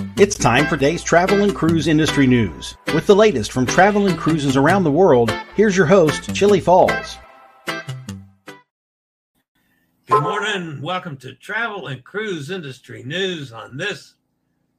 It's 0.00 0.34
time 0.34 0.64
for 0.64 0.76
today's 0.76 1.02
travel 1.02 1.42
and 1.42 1.54
cruise 1.54 1.86
industry 1.86 2.26
news. 2.26 2.74
With 2.94 3.06
the 3.06 3.14
latest 3.14 3.52
from 3.52 3.66
travel 3.66 4.06
and 4.06 4.16
cruises 4.18 4.56
around 4.56 4.84
the 4.84 4.90
world, 4.90 5.30
here's 5.54 5.76
your 5.76 5.84
host, 5.84 6.34
Chillie 6.34 6.60
Falls. 6.60 7.18
Good 10.06 10.22
morning. 10.22 10.80
Welcome 10.80 11.18
to 11.18 11.34
Travel 11.34 11.88
and 11.88 12.02
Cruise 12.02 12.50
Industry 12.50 13.02
News 13.02 13.52
on 13.52 13.76
this 13.76 14.14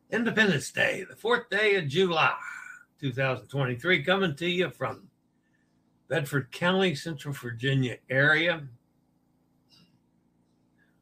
Independence 0.10 0.72
Day, 0.72 1.06
the 1.08 1.16
fourth 1.16 1.50
day 1.52 1.76
of 1.76 1.88
July 1.88 2.36
2023, 3.00 4.04
coming 4.04 4.36
to 4.36 4.50
you 4.50 4.72
from 4.72 5.08
Bedford 6.08 6.52
County, 6.52 6.96
Central 6.96 7.36
Virginia 7.36 7.98
area. 8.10 8.64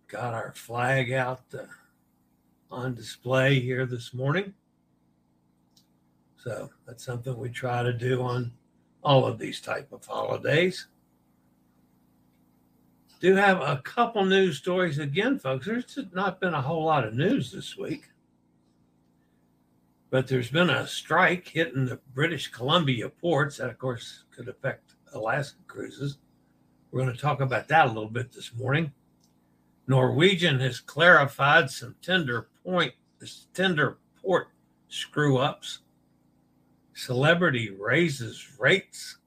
Got 0.09 0.33
our 0.33 0.51
flag 0.51 1.13
out 1.13 1.43
uh, 1.53 1.63
on 2.71 2.95
display 2.95 3.59
here 3.59 3.85
this 3.85 4.13
morning. 4.13 4.53
So 6.37 6.69
that's 6.87 7.03
something 7.03 7.37
we 7.37 7.49
try 7.49 7.83
to 7.83 7.93
do 7.93 8.21
on 8.21 8.51
all 9.03 9.25
of 9.25 9.37
these 9.37 9.59
type 9.59 9.91
of 9.91 10.05
holidays. 10.05 10.87
Do 13.19 13.35
have 13.35 13.59
a 13.59 13.81
couple 13.83 14.23
news 14.23 14.57
stories 14.57 14.99
again, 14.99 15.39
folks. 15.39 15.65
There's 15.65 15.99
not 16.13 16.39
been 16.39 16.53
a 16.53 16.61
whole 16.61 16.85
lot 16.85 17.05
of 17.05 17.13
news 17.13 17.51
this 17.51 17.75
week, 17.75 18.09
but 20.09 20.27
there's 20.27 20.49
been 20.49 20.69
a 20.69 20.87
strike 20.87 21.47
hitting 21.49 21.85
the 21.85 21.99
British 22.13 22.47
Columbia 22.47 23.09
ports. 23.09 23.57
That, 23.57 23.69
of 23.69 23.77
course, 23.77 24.23
could 24.31 24.47
affect 24.47 24.95
Alaska 25.13 25.59
cruises. 25.67 26.17
We're 26.91 27.01
going 27.01 27.13
to 27.13 27.21
talk 27.21 27.41
about 27.41 27.67
that 27.67 27.87
a 27.87 27.89
little 27.89 28.09
bit 28.09 28.31
this 28.31 28.55
morning. 28.55 28.93
Norwegian 29.87 30.59
has 30.61 30.79
clarified 30.79 31.69
some 31.69 31.95
tender 32.01 32.47
point, 32.69 32.93
tender 33.53 33.97
port 34.21 34.49
screw 34.89 35.37
ups. 35.39 35.79
Celebrity 36.93 37.71
raises 37.71 38.59
rates. 38.59 39.17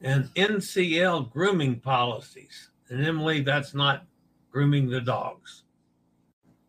And 0.00 0.32
NCL 0.34 1.32
grooming 1.32 1.80
policies. 1.80 2.70
And 2.88 3.04
Emily, 3.04 3.40
that's 3.40 3.74
not 3.74 4.04
grooming 4.50 4.88
the 4.90 5.00
dogs, 5.00 5.64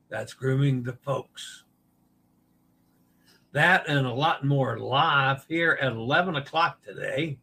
that's 0.09 0.33
grooming 0.33 0.83
the 0.83 0.93
folks. 0.93 1.63
That 3.51 3.87
and 3.87 4.07
a 4.07 4.13
lot 4.13 4.43
more 4.43 4.79
live 4.79 5.45
here 5.47 5.77
at 5.79 5.91
11 5.91 6.37
o'clock 6.37 6.81
today. 6.81 7.37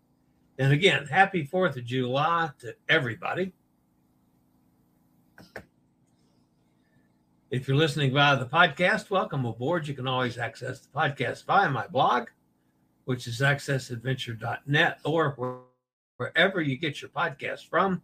And 0.59 0.73
again, 0.73 1.07
happy 1.07 1.47
4th 1.47 1.77
of 1.77 1.85
July 1.85 2.51
to 2.61 2.75
everybody. 2.89 3.53
If 7.51 7.67
you're 7.67 7.77
listening 7.77 8.13
via 8.13 8.39
the 8.39 8.47
podcast, 8.47 9.11
welcome 9.11 9.45
aboard. 9.45 9.89
You 9.89 9.95
can 9.95 10.07
always 10.07 10.39
access 10.39 10.79
the 10.79 10.97
podcast 10.97 11.47
via 11.47 11.69
my 11.69 11.85
blog, 11.89 12.29
which 13.07 13.27
is 13.27 13.41
accessadventure.net, 13.41 14.99
or 15.05 15.67
wherever 16.17 16.61
you 16.61 16.77
get 16.77 17.03
your 17.03 17.09
podcast 17.09 17.69
from. 17.69 18.03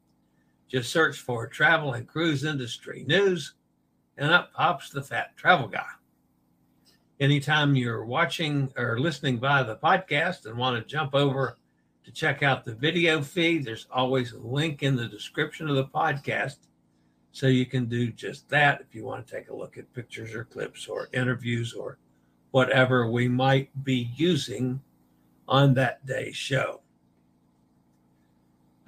Just 0.67 0.91
search 0.91 1.21
for 1.21 1.47
travel 1.47 1.93
and 1.93 2.09
cruise 2.09 2.43
industry 2.43 3.05
news, 3.07 3.55
and 4.17 4.33
up 4.33 4.53
pops 4.53 4.91
the 4.91 5.01
fat 5.01 5.37
travel 5.37 5.69
guy. 5.69 5.87
Anytime 7.21 7.77
you're 7.77 8.05
watching 8.05 8.73
or 8.77 8.99
listening 8.99 9.39
via 9.39 9.65
the 9.65 9.77
podcast 9.77 10.47
and 10.47 10.59
want 10.59 10.77
to 10.77 10.93
jump 10.93 11.15
over 11.15 11.57
to 12.03 12.11
check 12.11 12.43
out 12.43 12.65
the 12.65 12.75
video 12.75 13.23
feed, 13.23 13.65
there's 13.65 13.87
always 13.93 14.33
a 14.33 14.39
link 14.41 14.83
in 14.83 14.97
the 14.97 15.07
description 15.07 15.69
of 15.69 15.77
the 15.77 15.85
podcast 15.85 16.57
so 17.37 17.49
you 17.49 17.67
can 17.67 17.85
do 17.85 18.11
just 18.11 18.49
that 18.49 18.81
if 18.81 18.95
you 18.95 19.05
want 19.05 19.27
to 19.27 19.31
take 19.31 19.51
a 19.51 19.55
look 19.55 19.77
at 19.77 19.93
pictures 19.93 20.35
or 20.35 20.45
clips 20.45 20.89
or 20.89 21.11
interviews 21.13 21.75
or 21.75 21.99
whatever 22.51 23.11
we 23.11 23.29
might 23.29 23.69
be 23.85 24.11
using 24.17 24.81
on 25.47 25.75
that 25.75 26.07
day's 26.07 26.35
show. 26.35 26.81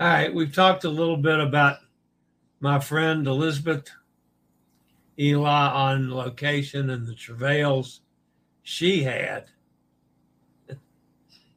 All 0.00 0.08
right, 0.08 0.32
we've 0.32 0.54
talked 0.54 0.84
a 0.84 0.88
little 0.88 1.18
bit 1.18 1.38
about 1.38 1.80
my 2.60 2.78
friend 2.78 3.26
Elizabeth 3.26 3.90
Eli 5.18 5.68
on 5.68 6.10
location 6.10 6.88
and 6.88 7.06
the 7.06 7.14
travails 7.14 8.00
she 8.62 9.02
had 9.02 9.50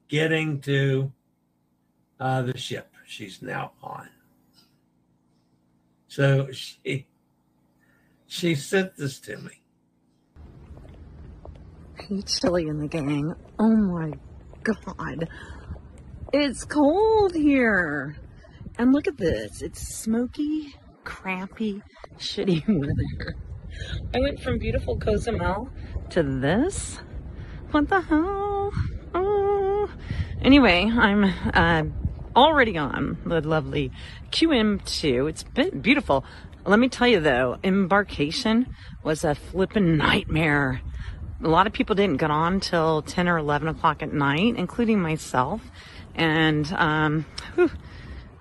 getting 0.10 0.60
to 0.60 1.10
uh, 2.20 2.42
the 2.42 2.58
ship 2.58 2.94
she's 3.08 3.42
now 3.42 3.72
on. 3.82 4.10
So 6.12 6.52
she 6.52 7.08
she 8.28 8.54
sent 8.54 8.98
this 8.98 9.18
to 9.22 9.38
me. 9.38 9.62
Hey, 11.98 12.22
Chillie 12.24 12.68
and 12.68 12.82
the 12.82 12.90
gang. 12.90 13.34
Oh 13.58 13.70
my 13.78 14.12
god. 14.62 15.30
It's 16.34 16.66
cold 16.66 17.34
here. 17.34 18.18
And 18.78 18.92
look 18.92 19.08
at 19.08 19.16
this. 19.16 19.62
It's 19.62 19.80
smoky, 19.80 20.76
crappy, 21.06 21.82
shitty 22.18 22.68
weather. 22.68 23.38
I 24.14 24.20
went 24.20 24.42
from 24.42 24.60
beautiful 24.60 24.98
Cozumel 24.98 25.70
to 26.10 26.24
this. 26.24 27.00
What 27.70 27.88
the 27.88 28.02
hell? 28.02 28.74
Oh. 29.16 29.90
Anyway, 30.42 30.92
I'm 30.94 31.24
uh, 31.54 31.84
already 32.36 32.78
on 32.78 33.18
the 33.26 33.42
lovely 33.42 33.92
QM2. 34.32 35.30
It's 35.30 35.44
been 35.44 35.82
beautiful. 35.82 36.24
Let 36.66 36.80
me 36.80 36.90
tell 36.90 37.08
you 37.08 37.20
though, 37.20 37.58
embarkation 37.64 38.74
was 39.04 39.24
a 39.24 39.36
flippin' 39.36 39.98
nightmare. 39.98 40.82
A 41.44 41.48
lot 41.48 41.66
of 41.66 41.74
people 41.74 41.96
didn't 41.96 42.18
get 42.18 42.30
on 42.30 42.60
till 42.60 43.02
10 43.02 43.28
or 43.28 43.38
11 43.38 43.68
o'clock 43.68 44.04
at 44.04 44.14
night, 44.14 44.56
including 44.58 45.02
myself. 45.02 45.62
And, 46.14 46.72
um, 46.74 47.26
whew, 47.56 47.72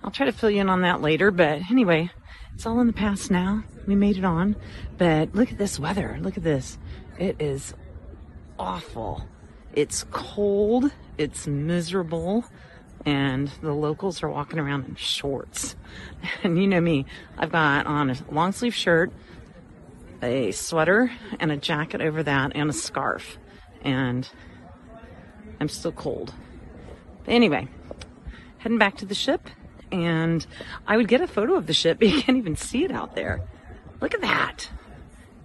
I'll 0.05 0.11
try 0.11 0.27
to 0.27 0.33
fill 0.33 0.51
you 0.51 0.61
in 0.61 0.69
on 0.69 0.83
that 0.83 1.01
later. 1.01 1.31
But 1.31 1.63
anyway, 1.71 2.11
it's 2.55 2.67
all 2.67 2.81
in 2.81 2.87
the 2.87 2.93
past 2.93 3.31
now. 3.31 3.65
We 3.87 3.95
made 3.95 4.19
it 4.19 4.25
on. 4.25 4.55
But 4.99 5.35
look 5.35 5.51
at 5.51 5.57
this 5.57 5.79
weather. 5.79 6.19
Look 6.21 6.37
at 6.37 6.43
this. 6.43 6.77
It 7.19 7.41
is 7.41 7.73
awful. 8.59 9.25
It's 9.73 10.05
cold. 10.11 10.93
It's 11.17 11.47
miserable 11.47 12.45
and 13.07 13.49
the 13.63 13.73
locals 13.73 14.23
are 14.23 14.29
walking 14.29 14.59
around 14.59 14.87
in 14.87 14.95
shorts. 14.97 15.77
And 16.43 16.59
you 16.61 16.69
know 16.69 16.81
me, 16.81 17.07
I've 17.39 17.51
got 17.51 17.87
on 17.87 18.11
a 18.11 18.17
long 18.31 18.53
sleeve 18.53 18.75
shirt, 18.75 19.11
a 20.23 20.53
sweater 20.53 21.11
and 21.39 21.51
a 21.51 21.57
jacket 21.57 22.01
over 22.01 22.23
that 22.23 22.53
and 22.55 22.69
a 22.69 22.75
scarf. 22.75 23.39
And 23.83 24.29
I'm 25.59 25.69
still 25.69 25.93
cold. 25.93 26.35
But 27.25 27.33
anyway, 27.33 27.69
heading 28.59 28.79
back 28.79 28.99
to 28.99 29.07
the 29.07 29.15
ship 29.15 29.49
and 29.91 30.47
I 30.87 30.97
would 30.97 31.09
get 31.09 31.21
a 31.21 31.27
photo 31.27 31.55
of 31.55 31.67
the 31.67 31.73
ship, 31.73 31.99
but 32.01 32.09
you 32.09 32.23
can't 32.23 32.39
even 32.39 32.57
see 32.57 32.85
it 32.85 32.91
out 32.91 33.15
there. 33.15 33.41
Look 34.01 34.15
at 34.15 34.21
that. 34.21 34.69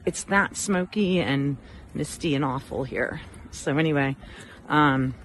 It's 0.06 0.24
that 0.25 0.56
smoky 0.56 1.19
and 1.19 1.57
misty 1.94 2.36
and 2.36 2.46
awful 2.46 2.84
here. 2.84 3.22
So 3.52 3.78
anyway, 3.78 4.16
um, 4.68 5.16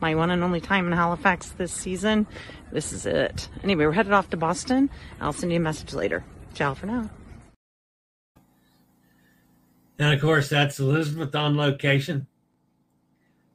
my 0.00 0.14
one 0.14 0.30
and 0.30 0.42
only 0.42 0.60
time 0.60 0.86
in 0.86 0.92
Halifax 0.92 1.50
this 1.50 1.72
season. 1.72 2.26
This 2.72 2.92
is 2.92 3.06
it. 3.06 3.48
Anyway, 3.62 3.86
we're 3.86 3.92
headed 3.92 4.12
off 4.12 4.30
to 4.30 4.36
Boston. 4.36 4.90
I'll 5.20 5.32
send 5.32 5.52
you 5.52 5.58
a 5.58 5.62
message 5.62 5.94
later. 5.94 6.24
Ciao 6.54 6.74
for 6.74 6.86
now. 6.86 7.10
And 9.98 10.12
of 10.12 10.20
course, 10.20 10.48
that's 10.48 10.78
Elizabeth 10.78 11.34
on 11.34 11.56
location 11.56 12.26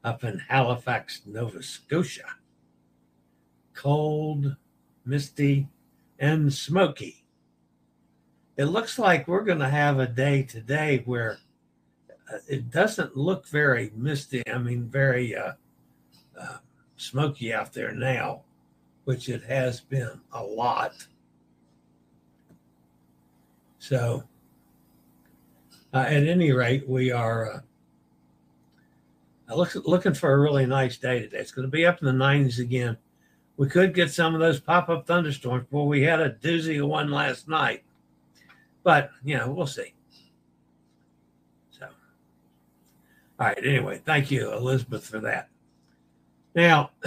up 0.03 0.23
in 0.23 0.39
Halifax, 0.49 1.21
Nova 1.25 1.61
Scotia. 1.61 2.25
Cold, 3.73 4.55
misty, 5.05 5.67
and 6.19 6.51
smoky. 6.53 7.23
It 8.57 8.65
looks 8.65 8.99
like 8.99 9.27
we're 9.27 9.43
going 9.43 9.59
to 9.59 9.69
have 9.69 9.99
a 9.99 10.07
day 10.07 10.43
today 10.43 11.03
where 11.05 11.37
uh, 12.31 12.37
it 12.47 12.69
doesn't 12.69 13.15
look 13.15 13.47
very 13.47 13.91
misty. 13.95 14.43
I 14.47 14.57
mean, 14.57 14.87
very 14.87 15.35
uh, 15.35 15.53
uh, 16.39 16.57
smoky 16.97 17.53
out 17.53 17.73
there 17.73 17.93
now, 17.93 18.41
which 19.05 19.29
it 19.29 19.43
has 19.43 19.81
been 19.81 20.19
a 20.33 20.43
lot. 20.43 20.93
So, 23.79 24.23
uh, 25.93 25.97
at 25.97 26.27
any 26.27 26.51
rate, 26.51 26.87
we 26.87 27.11
are 27.11 27.53
uh, 27.53 27.59
look, 29.55 29.75
looking 29.85 30.13
for 30.13 30.33
a 30.33 30.39
really 30.39 30.65
nice 30.65 30.97
day 30.97 31.19
today. 31.19 31.37
It's 31.37 31.51
going 31.51 31.67
to 31.67 31.71
be 31.71 31.85
up 31.85 32.01
in 32.01 32.05
the 32.05 32.23
90s 32.23 32.59
again. 32.59 32.97
We 33.57 33.67
could 33.67 33.93
get 33.93 34.11
some 34.11 34.33
of 34.33 34.39
those 34.39 34.59
pop 34.59 34.89
up 34.89 35.05
thunderstorms. 35.05 35.67
Well, 35.71 35.87
we 35.87 36.01
had 36.01 36.19
a 36.19 36.31
doozy 36.31 36.85
one 36.85 37.11
last 37.11 37.47
night, 37.47 37.83
but 38.83 39.11
you 39.23 39.37
know, 39.37 39.51
we'll 39.51 39.67
see. 39.67 39.93
So, 41.69 41.87
all 43.39 43.47
right. 43.47 43.57
Anyway, 43.63 44.01
thank 44.05 44.31
you, 44.31 44.51
Elizabeth, 44.53 45.05
for 45.05 45.19
that. 45.19 45.50
Now, 46.53 46.91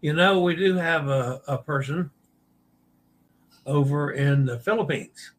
you 0.00 0.12
know, 0.12 0.40
we 0.40 0.54
do 0.56 0.74
have 0.74 1.08
a, 1.08 1.40
a 1.48 1.58
person 1.58 2.10
over 3.64 4.12
in 4.12 4.44
the 4.44 4.58
Philippines. 4.58 5.32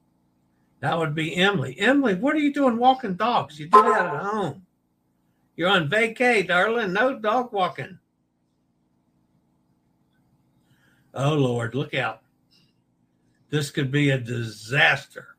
That 0.79 0.97
would 0.97 1.13
be 1.13 1.35
Emily. 1.35 1.75
Emily, 1.79 2.15
what 2.15 2.35
are 2.35 2.39
you 2.39 2.53
doing 2.53 2.77
walking 2.77 3.15
dogs? 3.15 3.59
You 3.59 3.67
do 3.67 3.81
that 3.81 4.13
at 4.15 4.23
home. 4.23 4.65
You're 5.55 5.69
on 5.69 5.89
vacay, 5.89 6.47
darling. 6.47 6.93
No 6.93 7.19
dog 7.19 7.51
walking. 7.51 7.99
Oh, 11.13 11.33
Lord, 11.33 11.75
look 11.75 11.93
out. 11.93 12.21
This 13.49 13.71
could 13.71 13.91
be 13.91 14.11
a 14.11 14.17
disaster 14.17 15.35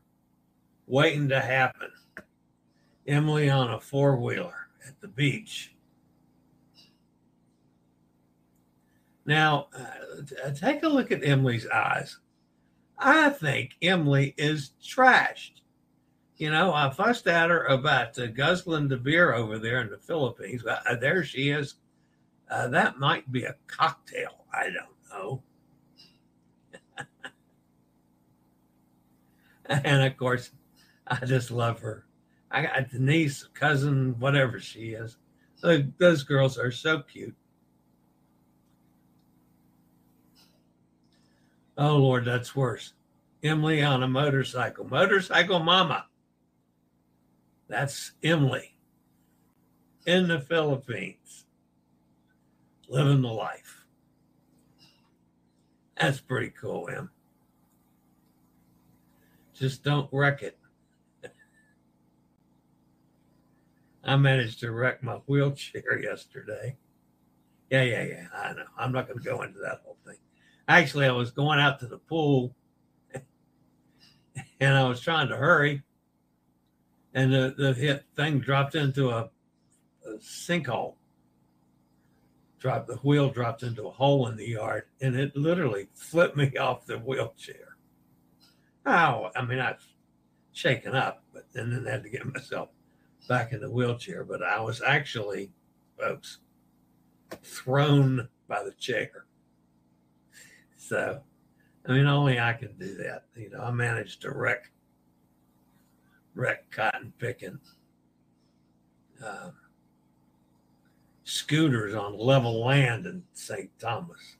waiting 0.85 1.29
to 1.29 1.39
happen. 1.39 1.89
Emily 3.07 3.49
on 3.49 3.71
a 3.71 3.79
four 3.79 4.17
wheeler 4.17 4.60
at 4.87 4.99
the 5.01 5.07
beach. 5.07 5.75
Now, 9.25 9.67
uh, 9.77 10.51
take 10.51 10.83
a 10.83 10.89
look 10.89 11.11
at 11.11 11.23
Emily's 11.23 11.67
eyes. 11.67 12.19
I 12.97 13.29
think 13.29 13.75
Emily 13.81 14.33
is 14.37 14.71
trashed. 14.83 15.61
You 16.37 16.49
know, 16.49 16.73
I 16.73 16.89
fussed 16.89 17.27
at 17.27 17.49
her 17.49 17.65
about 17.65 18.17
uh, 18.17 18.27
guzzling 18.27 18.87
the 18.87 18.97
beer 18.97 19.33
over 19.33 19.59
there 19.59 19.81
in 19.81 19.89
the 19.89 19.97
Philippines. 19.97 20.65
Uh, 20.65 20.95
there 20.99 21.23
she 21.23 21.49
is. 21.49 21.75
Uh, 22.49 22.67
that 22.69 22.99
might 22.99 23.31
be 23.31 23.43
a 23.43 23.55
cocktail. 23.67 24.45
I 24.53 24.63
don't 24.63 24.97
know. 25.11 25.43
and 29.65 30.03
of 30.03 30.17
course, 30.17 30.51
I 31.07 31.25
just 31.25 31.51
love 31.51 31.79
her. 31.79 32.05
I 32.51 32.63
got 32.63 32.89
Denise, 32.89 33.47
cousin, 33.53 34.19
whatever 34.19 34.59
she 34.59 34.89
is. 34.89 35.17
Those 35.97 36.23
girls 36.23 36.57
are 36.57 36.71
so 36.71 37.01
cute. 37.01 37.35
Oh 41.77 41.97
Lord, 41.97 42.25
that's 42.25 42.55
worse. 42.55 42.93
Emily 43.43 43.81
on 43.81 44.03
a 44.03 44.07
motorcycle. 44.07 44.85
Motorcycle 44.85 45.59
mama. 45.59 46.05
That's 47.67 48.11
Emily 48.21 48.75
in 50.05 50.27
the 50.27 50.41
Philippines, 50.41 51.45
living 52.89 53.21
the 53.21 53.29
life. 53.29 53.85
That's 55.99 56.19
pretty 56.19 56.49
cool, 56.59 56.89
Em. 56.89 57.09
Just 59.53 59.83
don't 59.83 60.09
wreck 60.11 60.41
it. 60.41 60.57
I 64.03 64.15
managed 64.15 64.59
to 64.61 64.71
wreck 64.71 65.03
my 65.03 65.15
wheelchair 65.27 65.99
yesterday. 66.01 66.75
Yeah, 67.69 67.83
yeah, 67.83 68.03
yeah. 68.03 68.25
I 68.35 68.53
know. 68.53 68.65
I'm 68.77 68.91
not 68.91 69.07
going 69.07 69.19
to 69.19 69.25
go 69.25 69.43
into 69.43 69.59
that 69.59 69.81
whole 69.83 69.97
thing. 70.05 70.17
Actually, 70.67 71.05
I 71.05 71.11
was 71.11 71.31
going 71.31 71.59
out 71.59 71.79
to 71.79 71.87
the 71.87 71.97
pool 71.97 72.55
and 74.59 74.73
I 74.73 74.87
was 74.87 75.01
trying 75.01 75.27
to 75.29 75.37
hurry, 75.37 75.83
and 77.13 77.31
the, 77.31 77.53
the 77.57 78.03
thing 78.15 78.39
dropped 78.39 78.75
into 78.75 79.09
a, 79.09 79.29
a 80.05 80.17
sinkhole. 80.19 80.95
Dropped 82.59 82.87
the 82.87 82.97
wheel 82.97 83.29
dropped 83.29 83.63
into 83.63 83.87
a 83.87 83.91
hole 83.91 84.27
in 84.27 84.35
the 84.35 84.47
yard, 84.47 84.83
and 85.01 85.15
it 85.15 85.35
literally 85.35 85.87
flipped 85.95 86.37
me 86.37 86.55
off 86.59 86.85
the 86.85 86.97
wheelchair. 86.97 87.77
Oh, 88.85 89.29
I 89.35 89.45
mean, 89.45 89.59
I 89.59 89.71
was 89.71 89.81
shaken 90.53 90.95
up, 90.95 91.23
but 91.33 91.45
then, 91.53 91.71
then 91.71 91.85
had 91.85 92.03
to 92.03 92.09
get 92.09 92.25
myself 92.25 92.69
back 93.27 93.53
in 93.53 93.61
the 93.61 93.69
wheelchair. 93.69 94.23
But 94.23 94.43
I 94.43 94.59
was 94.59 94.81
actually, 94.81 95.51
folks, 95.97 96.39
thrown 97.43 98.27
by 98.47 98.63
the 98.63 98.73
chair. 98.73 99.25
So, 100.77 101.21
I 101.87 101.91
mean, 101.91 102.07
only 102.07 102.39
I 102.39 102.53
can 102.53 102.75
do 102.77 102.95
that. 102.95 103.25
You 103.35 103.49
know, 103.49 103.61
I 103.61 103.71
managed 103.71 104.21
to 104.23 104.31
wreck 104.31 104.71
wreck 106.33 106.69
cotton 106.71 107.11
picking 107.17 107.59
uh, 109.23 109.51
scooters 111.23 111.93
on 111.93 112.17
level 112.17 112.65
land 112.65 113.05
in 113.05 113.23
St. 113.33 113.69
Thomas. 113.79 114.37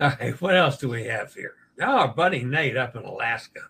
All 0.00 0.12
right, 0.20 0.40
what 0.40 0.56
else 0.56 0.76
do 0.76 0.88
we 0.88 1.04
have 1.04 1.32
here? 1.32 1.54
Oh, 1.80 1.84
our 1.84 2.08
buddy 2.08 2.44
Nate 2.44 2.76
up 2.76 2.96
in 2.96 3.02
Alaska. 3.02 3.60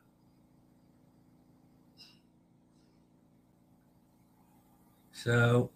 So 5.27 5.71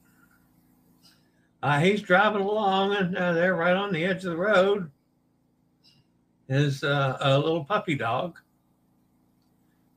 uh, 1.61 1.81
he's 1.81 2.03
driving 2.03 2.43
along, 2.43 2.95
and 2.95 3.17
uh, 3.17 3.33
they're 3.33 3.57
right 3.57 3.75
on 3.75 3.93
the 3.93 4.05
edge 4.05 4.25
of 4.25 4.31
the 4.31 4.37
road. 4.37 4.93
Is 6.49 6.85
uh, 6.85 7.17
a 7.21 7.37
little 7.37 7.65
puppy 7.65 7.97
dog, 7.97 8.39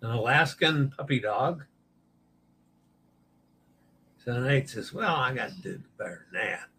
an 0.01 0.09
Alaskan 0.09 0.89
puppy 0.97 1.19
dog. 1.19 1.65
So 4.25 4.41
Nate 4.41 4.71
says, 4.71 4.91
Well, 4.91 5.15
I 5.15 5.35
got 5.35 5.51
to 5.51 5.61
do 5.61 5.79
better 5.99 6.25
than 6.31 6.41
that. 6.41 6.69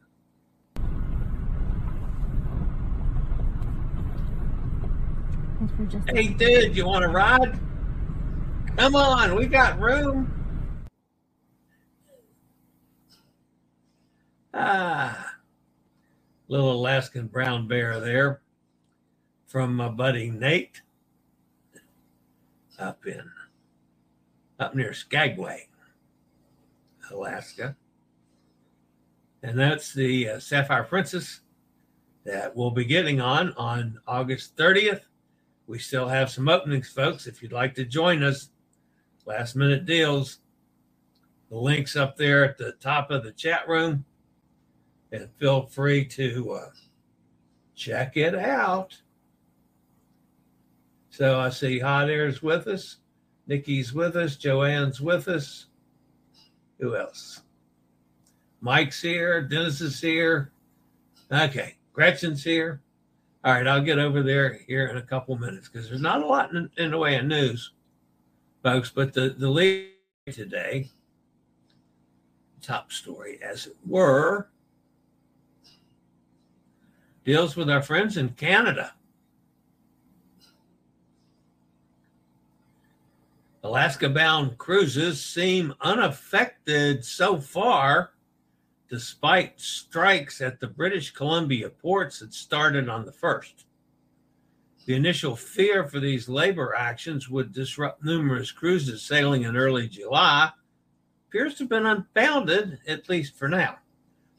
Hey, 6.13 6.27
dude, 6.27 6.77
you 6.77 6.87
want 6.87 7.03
to 7.03 7.09
ride? 7.09 7.57
Come 8.77 8.97
on, 8.97 9.37
we 9.37 9.47
got 9.47 9.79
room. 9.79 10.44
Ah, 14.55 15.35
little 16.49 16.73
Alaskan 16.73 17.27
brown 17.27 17.67
bear 17.69 17.99
there 18.01 18.41
from 19.47 19.75
my 19.75 19.89
buddy 19.89 20.31
Nate 20.31 20.83
up 22.79 23.07
in 23.07 23.31
up 24.61 24.75
near 24.75 24.93
Skagway, 24.95 25.69
Alaska. 27.11 27.77
And 29.43 29.59
that's 29.59 29.93
the 29.93 30.31
uh, 30.31 30.39
Sapphire 30.41 30.85
Princess 30.85 31.41
that 32.25 32.57
we'll 32.57 32.71
be 32.71 32.85
getting 32.85 33.21
on 33.21 33.53
on 33.55 34.01
August 34.07 34.57
30th. 34.57 35.03
We 35.67 35.79
still 35.79 36.09
have 36.09 36.31
some 36.31 36.49
openings, 36.49 36.89
folks. 36.91 37.27
If 37.27 37.43
you'd 37.43 37.53
like 37.53 37.75
to 37.77 37.85
join 37.85 38.23
us, 38.23 38.51
last 39.27 39.57
minute 39.57 39.87
deals. 39.87 40.39
The 41.51 41.57
link's 41.57 41.97
up 41.97 42.17
there 42.17 42.45
at 42.45 42.59
the 42.59 42.73
top 42.73 43.11
of 43.11 43.25
the 43.25 43.33
chat 43.33 43.69
room 43.69 44.05
and 45.15 45.31
feel 45.39 45.63
free 45.63 46.05
to 46.05 46.53
uh, 46.53 46.71
check 47.77 48.17
it 48.17 48.35
out. 48.35 48.97
So 51.11 51.39
I 51.39 51.51
see 51.51 51.79
Hot 51.79 52.11
Air's 52.11 52.43
with 52.43 52.67
us, 52.67 52.97
Nikki's 53.47 53.93
with 53.93 54.17
us, 54.17 54.37
Joanne's 54.37 55.01
with 55.01 55.29
us. 55.29 55.67
Who 56.81 56.97
else? 56.97 57.43
Mike's 58.61 59.01
here, 59.01 59.43
Dennis 59.43 59.81
is 59.81 60.01
here. 60.01 60.51
Okay, 61.31 61.77
Gretchen's 61.93 62.43
here. 62.43 62.81
All 63.45 63.53
right, 63.53 63.69
I'll 63.69 63.83
get 63.83 63.99
over 63.99 64.23
there 64.23 64.59
here 64.67 64.87
in 64.87 64.97
a 64.97 65.03
couple 65.03 65.39
minutes 65.39 65.69
because 65.69 65.89
there's 65.89 66.01
not 66.01 66.23
a 66.23 66.27
lot 66.27 66.51
in, 66.53 66.69
in, 66.79 66.91
the 66.91 66.99
way 66.99 67.17
of 67.17 67.27
news, 67.27 67.73
folks. 68.63 68.91
But 68.91 69.13
the 69.13 69.31
the 69.39 69.49
lead 69.49 69.91
today, 70.33 70.91
top 72.63 72.91
story 72.91 73.39
as 73.43 73.67
it 73.67 73.77
were, 73.87 74.49
deals 77.25 77.57
with 77.57 77.71
our 77.71 77.83
friends 77.83 78.17
in 78.17 78.31
Canada. 78.31 78.93
Alaska 83.63 84.11
bound 84.11 84.59
cruises 84.59 85.25
seem 85.25 85.75
unaffected 85.81 87.05
so 87.05 87.41
far 87.41 88.11
despite 88.91 89.59
strikes 89.59 90.43
at 90.43 90.61
the 90.61 90.67
British 90.67 91.13
Columbia 91.13 91.71
ports 91.71 92.19
that 92.21 92.35
started 92.35 92.91
on 92.91 93.07
the 93.07 93.13
1st. 93.13 93.65
The 94.87 94.95
initial 94.95 95.35
fear 95.35 95.89
for 95.89 95.99
these 95.99 96.29
labor 96.29 96.75
actions 96.77 97.31
would 97.31 97.53
disrupt 97.53 98.05
numerous 98.05 98.53
cruises 98.53 99.03
sailing 99.03 99.45
in 99.45 99.57
early 99.57 99.89
July 99.89 100.51
appears 101.29 101.55
to 101.55 101.65
have 101.65 101.71
been 101.71 101.87
unfounded, 101.87 102.79
at 102.87 103.09
least 103.09 103.35
for 103.35 103.49
now. 103.49 103.79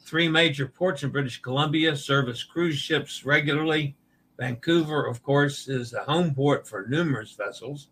Three 0.06 0.30
major 0.30 0.68
ports 0.68 1.02
in 1.02 1.10
British 1.10 1.42
Columbia 1.42 1.96
service 1.96 2.44
cruise 2.44 2.78
ships 2.78 3.26
regularly. 3.26 3.96
Vancouver, 4.38 5.08
of 5.08 5.24
course, 5.24 5.68
is 5.68 5.90
the 5.90 6.02
home 6.02 6.36
port 6.36 6.68
for 6.68 6.86
numerous 6.88 7.32
vessels. 7.34 7.90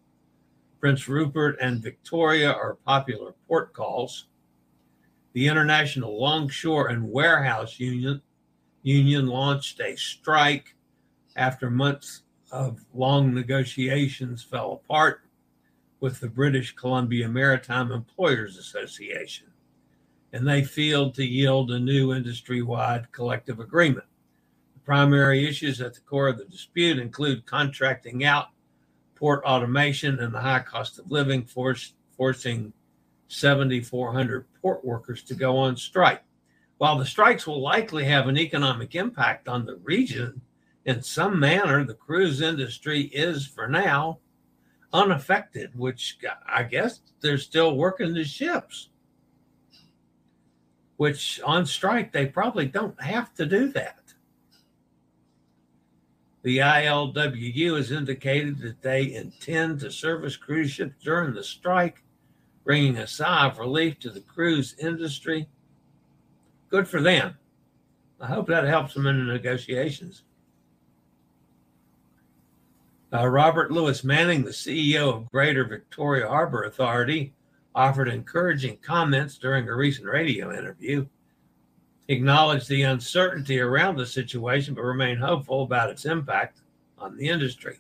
Prince 0.79 1.07
Rupert 1.07 1.57
and 1.59 1.81
Victoria 1.81 2.51
are 2.51 2.75
popular 2.85 3.33
port 3.47 3.73
calls. 3.73 4.27
The 5.33 5.47
International 5.47 6.19
Longshore 6.21 6.89
and 6.89 7.11
Warehouse 7.11 7.79
Union 7.79 8.21
union 8.83 9.27
launched 9.27 9.79
a 9.79 9.95
strike 9.95 10.75
after 11.35 11.71
months 11.71 12.23
of 12.51 12.85
long 12.93 13.33
negotiations 13.33 14.43
fell 14.43 14.73
apart 14.73 15.21
with 15.99 16.19
the 16.19 16.27
British 16.27 16.75
Columbia 16.75 17.27
Maritime 17.27 17.91
Employers 17.91 18.57
Association, 18.57 19.47
and 20.33 20.47
they 20.47 20.63
failed 20.63 21.13
to 21.13 21.23
yield 21.23 21.71
a 21.71 21.79
new 21.79 22.11
industry 22.11 22.63
wide 22.63 23.09
collective 23.11 23.59
agreement. 23.59 24.05
The 24.73 24.79
primary 24.79 25.47
issues 25.47 25.79
at 25.79 25.93
the 25.93 26.01
core 26.01 26.27
of 26.27 26.39
the 26.39 26.45
dispute 26.45 26.97
include 26.97 27.45
contracting 27.45 28.25
out, 28.25 28.47
port 29.15 29.43
automation, 29.45 30.19
and 30.19 30.33
the 30.33 30.41
high 30.41 30.61
cost 30.61 30.97
of 30.97 31.11
living, 31.11 31.45
force, 31.45 31.93
forcing 32.17 32.73
7,400 33.27 34.45
port 34.59 34.83
workers 34.83 35.21
to 35.23 35.35
go 35.35 35.55
on 35.55 35.77
strike. 35.77 36.23
While 36.79 36.97
the 36.97 37.05
strikes 37.05 37.45
will 37.45 37.61
likely 37.61 38.03
have 38.05 38.27
an 38.27 38.37
economic 38.37 38.95
impact 38.95 39.47
on 39.47 39.65
the 39.65 39.77
region, 39.77 40.41
in 40.85 41.01
some 41.03 41.39
manner, 41.39 41.85
the 41.85 41.93
cruise 41.93 42.41
industry 42.41 43.03
is, 43.03 43.45
for 43.45 43.67
now, 43.67 44.19
unaffected, 44.91 45.77
which 45.77 46.17
I 46.45 46.63
guess 46.63 47.01
they're 47.21 47.37
still 47.37 47.77
working 47.77 48.13
the 48.13 48.23
ships, 48.23 48.89
which 51.03 51.41
on 51.43 51.65
strike, 51.65 52.13
they 52.13 52.25
probably 52.25 52.65
don't 52.65 53.01
have 53.03 53.33
to 53.33 53.45
do 53.45 53.67
that. 53.73 53.99
The 56.43 56.59
ILWU 56.59 57.75
has 57.75 57.91
indicated 57.91 58.57
that 58.59 58.81
they 58.81 59.13
intend 59.13 59.81
to 59.81 59.91
service 59.91 60.37
cruise 60.37 60.71
ships 60.71 61.03
during 61.03 61.33
the 61.33 61.43
strike 61.43 62.01
bringing 62.63 62.99
a 62.99 63.05
sigh 63.05 63.47
of 63.47 63.59
relief 63.59 63.99
to 63.99 64.11
the 64.11 64.21
cruise 64.21 64.77
industry. 64.79 65.49
Good 66.69 66.87
for 66.87 67.01
them. 67.01 67.37
I 68.21 68.27
hope 68.27 68.47
that 68.47 68.63
helps 68.63 68.93
them 68.93 69.05
in 69.05 69.27
the 69.27 69.33
negotiations. 69.33 70.23
Uh, 73.13 73.27
Robert 73.27 73.73
Lewis-Manning, 73.73 74.45
the 74.45 74.51
CEO 74.51 75.13
of 75.13 75.31
Greater 75.33 75.65
Victoria 75.65 76.29
Harbor 76.29 76.63
Authority, 76.63 77.33
offered 77.75 78.07
encouraging 78.07 78.77
comments 78.77 79.37
during 79.37 79.67
a 79.67 79.75
recent 79.75 80.07
radio 80.07 80.55
interview. 80.55 81.05
Acknowledged 82.07 82.67
the 82.67 82.83
uncertainty 82.83 83.59
around 83.59 83.97
the 83.97 84.05
situation, 84.05 84.73
but 84.73 84.83
remained 84.83 85.19
hopeful 85.19 85.63
about 85.63 85.89
its 85.89 86.05
impact 86.05 86.59
on 86.97 87.17
the 87.17 87.27
industry. 87.27 87.79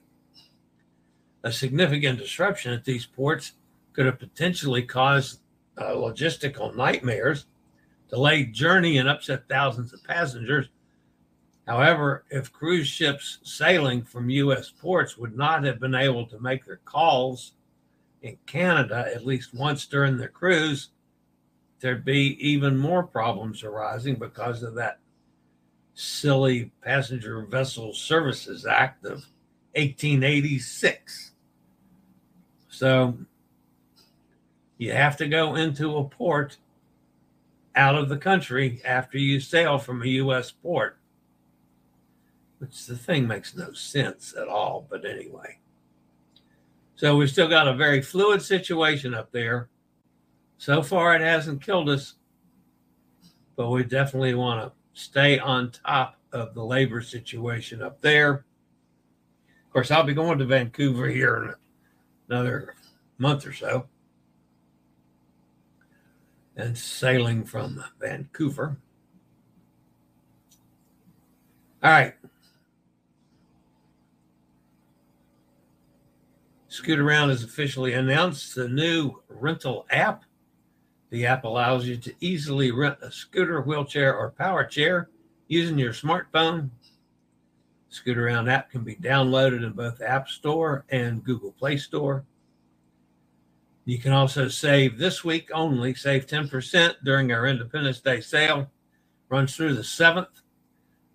A 1.43 1.51
significant 1.51 2.19
disruption 2.19 2.73
at 2.73 2.85
these 2.85 3.05
ports 3.05 3.53
could 3.91 4.05
have 4.05 4.19
potentially 4.19 4.81
caused 4.81 5.39
uh, 5.77 5.91
logistical 5.91 6.75
nightmares, 6.75 7.45
delayed 8.09 8.53
journey, 8.53 8.97
and 8.97 9.09
upset 9.09 9.47
thousands 9.49 9.93
of 9.93 10.03
passengers. 10.03 10.67
However, 11.67 12.25
if 12.29 12.51
cruise 12.51 12.87
ships 12.87 13.39
sailing 13.43 14.03
from 14.03 14.29
U.S. 14.29 14.69
ports 14.69 15.17
would 15.17 15.37
not 15.37 15.63
have 15.63 15.79
been 15.79 15.95
able 15.95 16.25
to 16.27 16.39
make 16.39 16.65
their 16.65 16.81
calls 16.85 17.53
in 18.23 18.37
Canada 18.45 19.11
at 19.13 19.25
least 19.25 19.53
once 19.53 19.85
during 19.85 20.17
the 20.17 20.27
cruise, 20.27 20.89
there'd 21.81 22.05
be 22.05 22.37
even 22.39 22.77
more 22.77 23.03
problems 23.03 23.63
arising 23.63 24.15
because 24.15 24.63
of 24.63 24.73
that 24.75 24.99
silly 25.93 26.71
Passenger 26.81 27.45
Vessel 27.45 27.93
Services 27.93 28.65
Act 28.65 29.05
of 29.05 29.25
1886. 29.75 31.31
So 32.69 33.17
you 34.77 34.93
have 34.93 35.17
to 35.17 35.27
go 35.27 35.55
into 35.55 35.97
a 35.97 36.05
port 36.05 36.57
out 37.75 37.95
of 37.95 38.07
the 38.07 38.17
country 38.17 38.81
after 38.85 39.17
you 39.17 39.39
sail 39.41 39.77
from 39.77 40.01
a 40.01 40.07
U.S. 40.07 40.51
port, 40.51 40.97
which 42.59 42.85
the 42.85 42.97
thing 42.97 43.27
makes 43.27 43.55
no 43.55 43.73
sense 43.73 44.33
at 44.39 44.47
all. 44.47 44.87
But 44.89 45.05
anyway, 45.05 45.57
so 47.03 47.17
we've 47.17 47.29
still 47.29 47.49
got 47.49 47.67
a 47.67 47.73
very 47.73 48.01
fluid 48.01 48.41
situation 48.41 49.13
up 49.13 49.29
there. 49.33 49.67
So 50.57 50.81
far, 50.81 51.13
it 51.13 51.21
hasn't 51.21 51.61
killed 51.61 51.89
us, 51.89 52.13
but 53.57 53.69
we 53.69 53.83
definitely 53.83 54.35
want 54.35 54.61
to 54.61 54.71
stay 54.97 55.37
on 55.37 55.71
top 55.71 56.15
of 56.31 56.53
the 56.53 56.63
labor 56.63 57.01
situation 57.01 57.81
up 57.81 57.99
there. 57.99 58.45
Of 59.65 59.73
course, 59.73 59.91
I'll 59.91 60.05
be 60.05 60.13
going 60.13 60.39
to 60.39 60.45
Vancouver 60.45 61.09
here 61.09 61.43
in 61.43 61.53
another 62.29 62.73
month 63.17 63.45
or 63.45 63.51
so 63.51 63.87
and 66.55 66.77
sailing 66.77 67.43
from 67.43 67.83
Vancouver. 67.99 68.77
All 71.83 71.91
right. 71.91 72.13
Scootaround 76.73 77.29
has 77.29 77.43
officially 77.43 77.93
announced 77.93 78.55
the 78.55 78.67
new 78.67 79.21
rental 79.29 79.85
app. 79.91 80.23
The 81.11 81.27
app 81.27 81.43
allows 81.43 81.85
you 81.85 81.97
to 81.97 82.15
easily 82.19 82.71
rent 82.71 82.97
a 83.03 83.11
scooter, 83.11 83.61
wheelchair, 83.61 84.17
or 84.17 84.31
power 84.31 84.65
chair 84.65 85.09
using 85.47 85.77
your 85.77 85.93
smartphone. 85.93 86.71
Scootaround 87.91 88.51
app 88.51 88.71
can 88.71 88.83
be 88.83 88.95
downloaded 88.95 89.63
in 89.63 89.73
both 89.73 90.01
App 90.01 90.27
Store 90.27 90.83
and 90.89 91.23
Google 91.23 91.51
Play 91.51 91.77
Store. 91.77 92.25
You 93.85 93.99
can 93.99 94.11
also 94.11 94.47
save 94.47 94.97
this 94.97 95.23
week 95.23 95.51
only, 95.53 95.93
save 95.93 96.25
10% 96.25 96.95
during 97.03 97.31
our 97.31 97.45
Independence 97.45 97.99
Day 97.99 98.19
sale. 98.19 98.71
Runs 99.29 99.55
through 99.55 99.75
the 99.75 99.83
7th. 99.83 100.41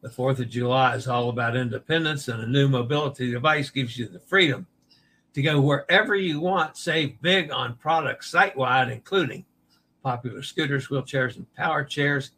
The 0.02 0.08
4th 0.08 0.38
of 0.38 0.50
July 0.50 0.94
is 0.94 1.08
all 1.08 1.28
about 1.28 1.56
independence, 1.56 2.28
and 2.28 2.40
a 2.40 2.46
new 2.46 2.68
mobility 2.68 3.32
device 3.32 3.70
gives 3.70 3.98
you 3.98 4.06
the 4.06 4.20
freedom 4.20 4.68
to 5.38 5.42
go 5.42 5.60
wherever 5.60 6.14
you 6.14 6.40
want. 6.40 6.76
Save 6.76 7.20
big 7.22 7.50
on 7.50 7.76
products 7.76 8.30
site 8.30 8.56
wide, 8.56 8.90
including 8.90 9.44
popular 10.02 10.42
scooters, 10.42 10.88
wheelchairs, 10.88 11.36
and 11.36 11.52
power 11.54 11.84
chairs. 11.84 12.32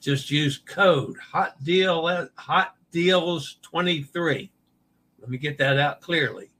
Just 0.00 0.30
use 0.30 0.58
code 0.58 1.16
Hot 1.18 1.62
Deal 1.62 2.28
Hot 2.36 2.74
Deals 2.90 3.58
23. 3.62 4.50
Let 5.20 5.28
me 5.28 5.38
get 5.38 5.58
that 5.58 5.78
out 5.78 6.00
clearly 6.00 6.50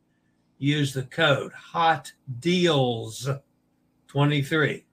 use 0.61 0.93
the 0.93 1.03
code 1.05 1.53
hot 1.53 2.13
deals 2.39 3.29
23 4.09 4.85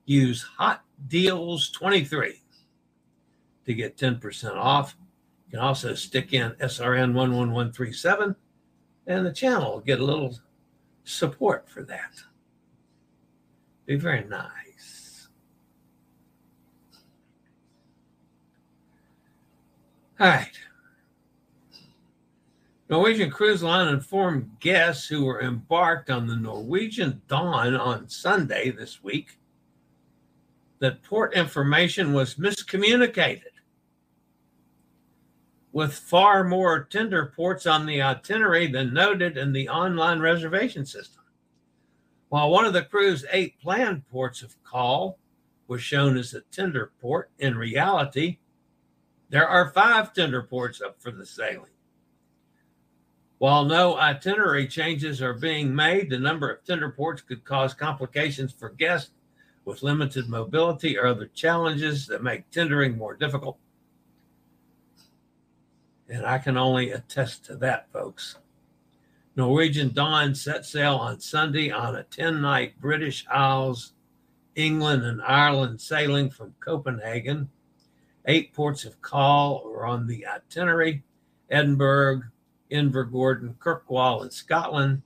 use 0.06 0.44
hot 0.44 0.84
deals 1.08 1.70
23 1.70 2.42
to 3.66 3.74
get 3.74 3.98
10% 3.98 4.56
off 4.56 4.98
you 5.46 5.52
can 5.52 5.60
also 5.60 5.94
stick 5.94 6.34
in 6.34 6.52
srn 6.52 7.14
11137 7.14 8.36
and 9.08 9.26
the 9.26 9.32
channel 9.32 9.74
will 9.74 9.80
get 9.80 10.02
a 10.02 10.04
little 10.04 10.38
support 11.08 11.70
for 11.70 11.84
that. 11.84 12.12
Be 13.86 13.96
very 13.96 14.26
nice. 14.26 15.30
All 20.20 20.28
right. 20.28 20.60
Norwegian 22.90 23.30
Cruise 23.30 23.62
Line 23.62 23.94
informed 23.94 24.50
guests 24.62 25.08
who 25.08 25.26
were 25.26 25.42
embarked 25.42 26.10
on 26.10 26.26
the 26.26 26.38
Norwegian 26.38 27.22
Dawn 27.28 27.76
on 27.76 28.08
Sunday 28.08 28.72
this 28.72 29.04
week 29.04 29.38
that 30.80 31.04
port 31.04 31.34
information 31.34 32.14
was 32.14 32.36
miscommunicated 32.36 33.42
with 35.74 35.94
far 35.94 36.46
more 36.46 36.86
tender 36.86 37.34
ports 37.36 37.68
on 37.68 37.86
the 37.86 38.02
itinerary 38.02 38.68
than 38.68 38.94
noted 38.94 39.38
in 39.38 39.52
the 39.52 39.68
online 39.68 40.20
reservation 40.20 40.86
system. 40.86 41.24
While 42.30 42.52
one 42.52 42.66
of 42.66 42.74
the 42.74 42.84
crew's 42.84 43.26
eight 43.32 43.60
planned 43.60 44.08
ports 44.08 44.42
of 44.42 44.62
call 44.64 45.20
was 45.68 45.82
shown 45.82 46.18
as 46.18 46.34
a 46.34 46.42
tender 46.52 46.94
port, 47.02 47.32
in 47.38 47.58
reality, 47.58 48.38
there 49.30 49.48
are 49.48 49.72
five 49.72 50.14
tender 50.14 50.42
ports 50.42 50.82
up 50.82 51.02
for 51.02 51.12
the 51.12 51.26
sailing. 51.26 51.72
While 53.40 53.66
no 53.66 53.98
itinerary 53.98 54.68
changes 54.68 55.22
are 55.22 55.34
being 55.34 55.76
made, 55.76 56.10
the 56.10 56.18
number 56.18 56.50
of 56.50 56.64
tender 56.64 56.90
ports 56.90 57.22
could 57.22 57.44
cause 57.44 57.74
complications 57.74 58.52
for 58.52 58.70
guests 58.70 59.12
with 59.64 59.84
limited 59.84 60.28
mobility 60.28 60.98
or 60.98 61.06
other 61.06 61.28
challenges 61.28 62.08
that 62.08 62.24
make 62.24 62.50
tendering 62.50 62.98
more 62.98 63.16
difficult. 63.16 63.58
And 66.10 66.26
I 66.26 66.40
can 66.40 66.58
only 66.58 66.92
attest 66.92 67.46
to 67.46 67.58
that, 67.58 67.92
folks. 67.92 68.38
Norwegian 69.36 69.94
Dawn 69.94 70.34
set 70.34 70.66
sail 70.66 70.96
on 70.96 71.20
Sunday 71.20 71.70
on 71.70 71.96
a 71.96 72.04
10 72.04 72.42
night 72.42 72.80
British 72.82 73.24
Isles, 73.30 73.94
England, 74.56 75.04
and 75.04 75.22
Ireland 75.22 75.80
sailing 75.80 76.32
from 76.32 76.56
Copenhagen. 76.60 77.50
Eight 78.26 78.52
ports 78.54 78.84
of 78.84 79.00
call 79.02 79.64
are 79.68 79.86
on 79.86 80.08
the 80.08 80.26
itinerary 80.26 81.04
Edinburgh, 81.52 82.24
Invergordon, 82.72 83.58
Kirkwall 83.58 84.24
in 84.24 84.32
Scotland, 84.32 85.02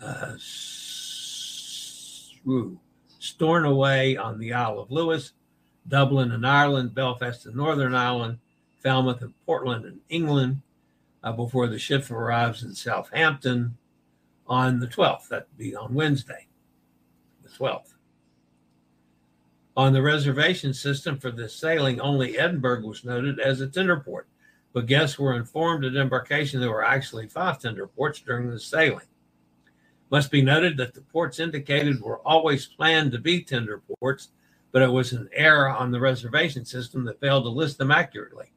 uh, 0.00 0.34
Stornoway 3.18 4.16
on 4.16 4.38
the 4.38 4.52
Isle 4.52 4.78
of 4.80 4.90
Lewis, 4.90 5.32
Dublin 5.88 6.32
in 6.32 6.44
Ireland, 6.44 6.94
Belfast 6.94 7.46
in 7.46 7.56
Northern 7.56 7.94
Ireland, 7.94 8.38
Falmouth 8.82 9.22
and 9.22 9.34
Portland 9.44 9.84
in 9.84 10.00
England 10.08 10.62
uh, 11.22 11.32
before 11.32 11.66
the 11.66 11.78
ship 11.78 12.10
arrives 12.10 12.62
in 12.62 12.74
Southampton 12.74 13.76
on 14.46 14.78
the 14.78 14.86
12th. 14.86 15.28
That'd 15.28 15.56
be 15.56 15.74
on 15.74 15.94
Wednesday, 15.94 16.46
the 17.42 17.48
12th. 17.48 17.94
On 19.76 19.92
the 19.92 20.02
reservation 20.02 20.72
system 20.72 21.18
for 21.18 21.30
this 21.30 21.54
sailing, 21.54 22.00
only 22.00 22.38
Edinburgh 22.38 22.86
was 22.86 23.04
noted 23.04 23.38
as 23.38 23.60
a 23.60 23.66
tender 23.66 23.98
port 23.98 24.26
but 24.76 24.84
guests 24.84 25.18
were 25.18 25.32
informed 25.32 25.86
at 25.86 25.96
embarkation 25.96 26.60
there 26.60 26.68
were 26.68 26.84
actually 26.84 27.26
five 27.26 27.58
tender 27.58 27.86
ports 27.86 28.20
during 28.20 28.50
the 28.50 28.60
sailing. 28.60 29.06
Must 30.10 30.30
be 30.30 30.42
noted 30.42 30.76
that 30.76 30.92
the 30.92 31.00
ports 31.00 31.40
indicated 31.40 32.02
were 32.02 32.18
always 32.28 32.66
planned 32.66 33.12
to 33.12 33.18
be 33.18 33.42
tender 33.42 33.82
ports, 33.98 34.28
but 34.72 34.82
it 34.82 34.92
was 34.92 35.14
an 35.14 35.30
error 35.32 35.70
on 35.70 35.90
the 35.90 35.98
reservation 35.98 36.66
system 36.66 37.06
that 37.06 37.20
failed 37.20 37.44
to 37.44 37.48
list 37.48 37.78
them 37.78 37.90
accurately. 37.90 38.52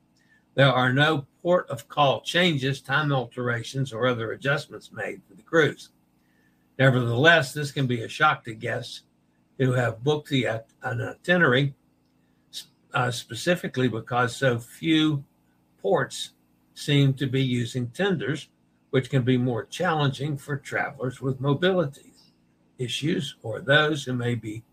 There 0.55 0.67
are 0.67 0.91
no 0.91 1.25
port 1.41 1.69
of 1.69 1.87
call 1.87 2.19
changes, 2.19 2.81
time 2.81 3.13
alterations, 3.13 3.93
or 3.93 4.05
other 4.05 4.33
adjustments 4.33 4.91
made 4.91 5.21
for 5.25 5.35
the 5.35 5.43
cruise. 5.43 5.87
Nevertheless, 6.77 7.53
this 7.53 7.71
can 7.71 7.87
be 7.87 8.03
a 8.03 8.09
shock 8.09 8.43
to 8.43 8.53
guests 8.53 9.03
who 9.57 9.71
have 9.71 10.03
booked 10.03 10.27
the 10.27 10.47
an 10.47 10.65
itinerary 10.83 11.75
uh, 12.93 13.09
specifically 13.09 13.87
because 13.87 14.35
so 14.35 14.59
few 14.59 15.23
ports 15.81 16.31
seem 16.73 17.13
to 17.13 17.27
be 17.27 17.43
using 17.43 17.87
tenders, 17.89 18.47
which 18.89 19.09
can 19.09 19.23
be 19.23 19.37
more 19.37 19.65
challenging 19.65 20.37
for 20.37 20.57
travelers 20.57 21.21
with 21.21 21.41
mobility 21.41 22.13
issues 22.77 23.35
or 23.43 23.59
those 23.59 24.03
who 24.03 24.13
may 24.13 24.35
be 24.35 24.63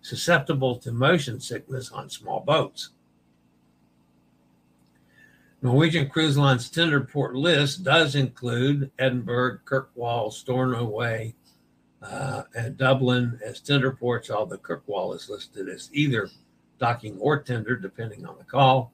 susceptible 0.00 0.76
to 0.76 0.92
motion 0.92 1.40
sickness 1.40 1.90
on 1.90 2.08
small 2.08 2.40
boats. 2.40 2.90
Norwegian 5.62 6.08
Cruise 6.08 6.38
Line's 6.38 6.70
tender 6.70 7.00
port 7.00 7.34
list 7.34 7.82
does 7.82 8.14
include 8.14 8.90
Edinburgh, 8.98 9.58
Kirkwall, 9.64 10.30
Stornoway, 10.30 11.34
uh, 12.02 12.42
and 12.54 12.76
Dublin 12.76 13.40
as 13.44 13.60
tender 13.60 13.90
ports, 13.90 14.30
although 14.30 14.58
Kirkwall 14.58 15.14
is 15.16 15.28
listed 15.28 15.68
as 15.68 15.90
either 15.92 16.28
docking 16.78 17.18
or 17.18 17.40
tender, 17.40 17.74
depending 17.74 18.24
on 18.26 18.38
the 18.38 18.44
call 18.44 18.92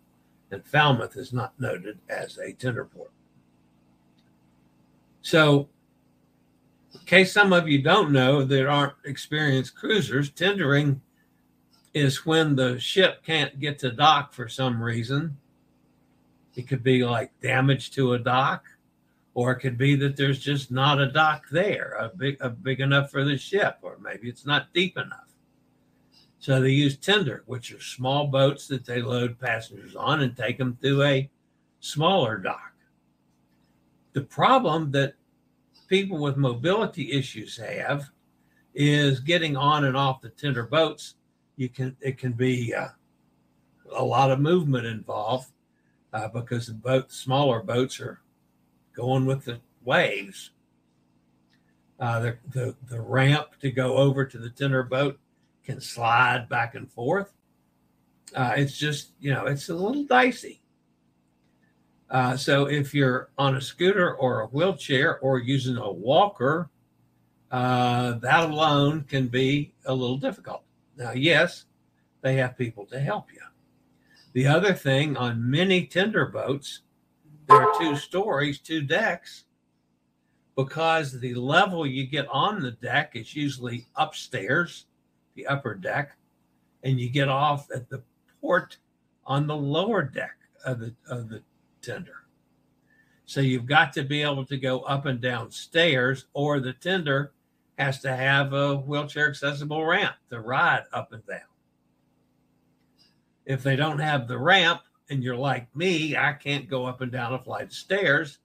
and 0.53 0.65
Falmouth 0.67 1.17
is 1.17 1.33
not 1.33 1.59
noted 1.59 1.99
as 2.09 2.39
a 2.39 2.53
tender 2.53 2.85
port. 2.85 3.11
So, 5.23 5.69
in 6.93 7.01
case 7.07 7.33
some 7.33 7.53
of 7.53 7.69
you 7.69 7.83
don't 7.83 8.13
know 8.13 8.45
that 8.45 8.67
aren't 8.67 8.93
experienced 9.05 9.75
cruisers, 9.75 10.31
tendering 10.31 11.01
is 11.95 12.27
when 12.27 12.55
the 12.55 12.79
ship 12.79 13.25
can't 13.25 13.59
get 13.61 13.79
to 13.79 13.91
dock 13.91 14.33
for 14.33 14.49
some 14.49 14.83
reason. 14.83 15.37
It 16.55 16.69
could 16.69 16.83
be 16.83 17.03
like 17.05 17.39
damage 17.41 17.91
to 17.93 18.13
a 18.13 18.19
dock, 18.19 18.65
or 19.33 19.53
it 19.53 19.61
could 19.61 19.79
be 19.79 19.95
that 19.97 20.17
there's 20.17 20.39
just 20.39 20.71
not 20.71 21.01
a 21.01 21.11
dock 21.11 21.45
there, 21.51 21.97
a 21.99 22.11
big, 22.11 22.37
a 22.41 22.51
big 22.51 22.81
enough 22.81 23.11
for 23.11 23.25
the 23.25 23.39
ship, 23.39 23.79
or 23.81 23.97
maybe 24.03 24.29
it's 24.29 24.45
not 24.45 24.73
deep 24.75 24.99
enough. 24.99 25.32
So 26.43 26.61
they 26.61 26.71
use 26.71 26.97
tender, 26.97 27.45
which 27.47 27.73
are 27.73 27.81
small 27.81 28.27
boats 28.27 28.67
that 28.67 28.85
they 28.85 29.01
load 29.01 29.39
passengers 29.39 29.95
on 29.95 30.23
and 30.23 30.37
take 30.37 30.59
them 30.59 30.77
to 30.83 31.01
a 31.05 31.31
smaller 31.79 32.37
dock. 32.37 32.73
The 34.13 34.23
problem 34.23 34.91
that 34.91 35.15
people 35.87 36.19
with 36.19 36.37
mobility 36.37 37.13
issues 37.13 37.57
have 37.59 38.11
is 38.75 39.21
getting 39.21 39.57
on 39.57 39.85
and 39.85 39.97
off 39.97 40.21
the 40.21 40.31
tender 40.31 40.65
boats. 40.65 41.15
You 41.55 41.69
can 41.69 41.97
it 42.01 42.19
can 42.19 42.33
be 42.33 42.75
uh, 42.75 42.89
a 43.95 44.05
lot 44.05 44.33
of 44.33 44.41
movement 44.41 44.85
involved 44.85 45.53
uh, 46.13 46.27
because 46.27 46.67
the 46.67 46.75
boat 46.75 47.13
smaller 47.13 47.63
boats 47.63 48.01
are 48.01 48.21
going 48.97 49.27
with 49.27 49.45
the 49.45 49.61
waves. 49.85 50.51
Uh, 52.01 52.19
the, 52.19 52.39
the 52.51 52.75
the 52.89 53.01
ramp 53.01 53.51
to 53.61 53.71
go 53.71 53.97
over 53.97 54.25
to 54.25 54.39
the 54.39 54.51
tender 54.51 54.83
boat 54.83 55.21
can 55.65 55.81
slide 55.81 56.49
back 56.49 56.75
and 56.75 56.91
forth. 56.91 57.33
Uh, 58.35 58.55
it's 58.57 58.77
just, 58.77 59.11
you 59.21 59.33
know, 59.33 59.47
it's 59.47 59.69
a 59.69 59.75
little 59.75 60.05
dicey. 60.05 60.63
Uh, 62.11 62.37
so 62.37 62.67
if 62.67 62.93
you're 62.95 63.31
on 63.39 63.57
a 63.57 63.61
scooter 63.61 64.15
or 64.15 64.41
a 64.41 64.47
wheelchair 64.49 65.19
or 65.21 65.39
using 65.39 65.77
a 65.77 65.91
walker, 65.91 66.71
uh, 67.51 68.13
that 68.19 68.51
alone 68.51 69.05
can 69.05 69.29
be 69.29 69.75
a 69.87 69.95
little 69.95 70.19
difficult. 70.19 70.63
Now, 70.97 71.13
yes, 71.13 71.65
they 72.21 72.37
have 72.37 72.57
people 72.57 72.87
to 72.87 73.01
help 73.01 73.33
you. 73.33 73.41
The 74.33 74.47
other 74.47 74.73
thing 74.73 75.17
on 75.17 75.51
many 75.51 75.87
tender 75.87 76.27
boats, 76.27 76.81
there 77.49 77.63
are 77.63 77.79
two 77.79 77.97
stories, 77.97 78.59
two 78.59 78.83
decks, 78.83 79.45
because 80.57 81.19
the 81.21 81.35
level 81.35 81.87
you 81.87 82.07
get 82.07 82.27
on 82.29 82.61
the 82.61 82.73
deck 82.73 83.13
is 83.15 83.35
usually 83.35 83.87
upstairs 83.97 84.87
the 85.35 85.47
upper 85.47 85.75
deck, 85.75 86.17
and 86.83 87.01
you 87.01 87.09
get 87.09 87.29
off 87.29 87.69
at 87.75 87.89
the 87.89 88.03
port 88.41 88.79
on 89.25 89.47
the 89.47 89.57
lower 89.57 90.03
deck 90.03 90.37
of 90.65 90.81
the 90.81 90.95
of 91.09 91.29
the 91.29 91.43
tender. 91.81 92.27
So 93.25 93.41
you've 93.41 93.67
got 93.67 93.93
to 93.95 94.03
be 94.03 94.23
able 94.23 94.45
to 94.47 94.57
go 94.57 94.81
up 94.81 95.07
and 95.07 95.21
down 95.21 95.51
stairs, 95.51 96.27
or 96.35 96.61
the 96.61 96.73
tender 96.75 97.33
has 97.79 98.01
to 98.01 98.15
have 98.15 98.53
a 98.53 98.77
wheelchair 98.77 99.29
accessible 99.29 99.85
ramp 99.85 100.17
to 100.31 100.41
ride 100.41 100.85
up 100.93 101.13
and 101.13 101.25
down. 101.27 101.41
If 103.47 103.63
they 103.63 103.77
don't 103.77 103.99
have 103.99 104.29
the 104.29 104.39
ramp, 104.39 104.83
and 105.11 105.23
you're 105.23 105.37
like 105.37 105.75
me, 105.75 106.17
I 106.17 106.33
can't 106.33 106.69
go 106.69 106.87
up 106.87 107.01
and 107.01 107.13
down 107.13 107.35
a 107.35 107.39
flight 107.39 107.65
of 107.65 107.73
stairs, 107.73 108.39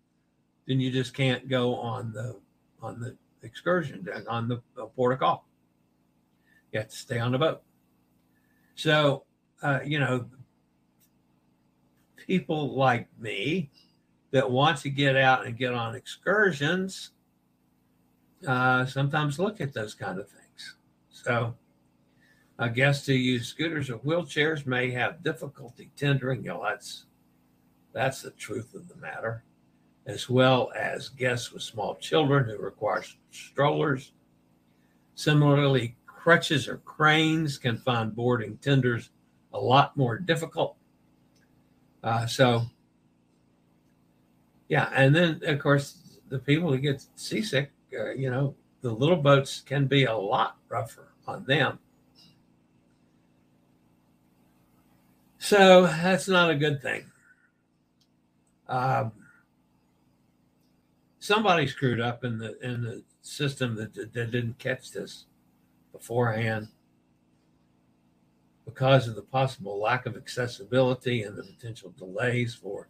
then 0.67 0.79
you 0.79 0.91
just 0.91 1.13
can't 1.13 1.47
go 1.47 1.75
on 1.75 2.11
the 2.11 2.39
on 2.81 2.99
the 2.99 3.15
excursion 3.41 4.07
on 4.27 4.47
the 4.47 4.57
port 4.95 5.13
of 5.13 5.19
call. 5.19 5.46
Have 6.77 6.89
to 6.89 6.95
stay 6.95 7.19
on 7.19 7.31
the 7.31 7.37
boat. 7.37 7.61
So, 8.75 9.23
uh, 9.61 9.79
you 9.85 9.99
know, 9.99 10.27
people 12.15 12.75
like 12.75 13.07
me 13.19 13.69
that 14.31 14.49
want 14.49 14.77
to 14.79 14.89
get 14.89 15.15
out 15.15 15.45
and 15.45 15.57
get 15.57 15.73
on 15.73 15.95
excursions 15.95 17.11
uh, 18.47 18.85
sometimes 18.85 19.39
look 19.39 19.61
at 19.61 19.73
those 19.73 19.95
kind 19.95 20.19
of 20.19 20.29
things. 20.29 20.75
So, 21.09 21.55
I 22.59 22.69
guess 22.69 23.05
to 23.05 23.13
use 23.13 23.47
scooters 23.47 23.89
or 23.89 23.97
wheelchairs 23.99 24.65
may 24.65 24.91
have 24.91 25.23
difficulty 25.23 25.91
tendering. 25.95 26.43
You 26.43 26.49
know, 26.49 26.63
that's 26.63 27.05
that's 27.93 28.21
the 28.21 28.31
truth 28.31 28.75
of 28.75 28.87
the 28.87 28.95
matter. 28.95 29.43
as 30.07 30.29
well 30.29 30.71
as 30.75 31.09
guests 31.09 31.51
with 31.51 31.61
small 31.61 31.95
children 31.95 32.45
who 32.45 32.57
require 32.57 33.03
strollers. 33.31 34.13
Similarly, 35.15 35.97
crutches 36.27 36.67
or 36.67 36.79
cranes 36.79 37.57
can 37.57 37.77
find 37.77 38.13
boarding 38.13 38.57
tenders 38.57 39.11
a 39.53 39.57
lot 39.57 39.95
more 39.95 40.19
difficult. 40.19 40.75
Uh, 42.03 42.25
so, 42.25 42.63
yeah, 44.67 44.89
and 44.93 45.15
then 45.15 45.39
of 45.45 45.57
course 45.57 46.19
the 46.27 46.37
people 46.37 46.69
who 46.69 46.79
get 46.79 47.01
seasick, 47.15 47.71
uh, 47.97 48.11
you 48.11 48.29
know, 48.29 48.53
the 48.81 48.91
little 48.91 49.15
boats 49.15 49.61
can 49.61 49.87
be 49.87 50.03
a 50.03 50.13
lot 50.13 50.57
rougher 50.67 51.13
on 51.25 51.45
them. 51.45 51.79
So 55.39 55.83
that's 55.83 56.27
not 56.27 56.49
a 56.49 56.55
good 56.55 56.81
thing. 56.81 57.05
Um, 58.67 59.13
somebody 61.19 61.67
screwed 61.67 62.01
up 62.01 62.25
in 62.25 62.37
the 62.37 62.59
in 62.59 62.81
the 62.81 63.01
system 63.21 63.75
that, 63.75 63.93
that, 63.93 64.11
that 64.11 64.31
didn't 64.31 64.59
catch 64.59 64.91
this 64.91 65.26
beforehand 65.97 66.67
because 68.65 69.07
of 69.07 69.15
the 69.15 69.21
possible 69.21 69.79
lack 69.79 70.05
of 70.05 70.17
accessibility 70.17 71.23
and 71.23 71.37
the 71.37 71.43
potential 71.43 71.93
delays 71.97 72.53
for 72.53 72.87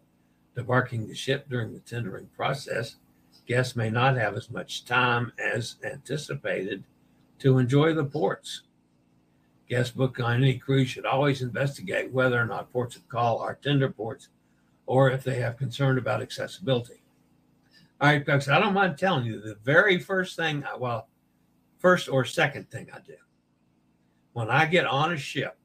debarking 0.56 1.06
the 1.06 1.14
ship 1.14 1.48
during 1.48 1.72
the 1.72 1.80
tendering 1.80 2.28
process 2.36 2.96
guests 3.48 3.74
may 3.74 3.88
not 3.88 4.16
have 4.16 4.36
as 4.36 4.50
much 4.50 4.84
time 4.84 5.32
as 5.38 5.76
anticipated 5.82 6.84
to 7.38 7.58
enjoy 7.58 7.94
the 7.94 8.04
ports. 8.04 8.62
Guest 9.68 9.96
book 9.96 10.20
on 10.20 10.36
any 10.36 10.58
cruise 10.58 10.88
should 10.90 11.06
always 11.06 11.40
investigate 11.40 12.12
whether 12.12 12.40
or 12.40 12.44
not 12.44 12.72
ports 12.72 12.94
of 12.94 13.08
call 13.08 13.38
are 13.38 13.54
tender 13.54 13.88
ports 13.90 14.28
or 14.86 15.10
if 15.10 15.24
they 15.24 15.36
have 15.36 15.56
concern 15.56 15.98
about 15.98 16.22
accessibility. 16.22 17.02
All 18.00 18.08
right, 18.08 18.24
folks, 18.24 18.48
I 18.48 18.60
don't 18.60 18.74
mind 18.74 18.96
telling 18.96 19.24
you 19.24 19.40
the 19.40 19.56
very 19.64 19.98
first 19.98 20.36
thing, 20.36 20.64
well, 20.78 21.08
first 21.78 22.08
or 22.08 22.24
second 22.24 22.70
thing 22.70 22.88
I 22.92 23.00
do 23.00 23.14
when 24.32 24.50
I 24.50 24.66
get 24.66 24.86
on 24.86 25.12
a 25.12 25.16
ship 25.16 25.58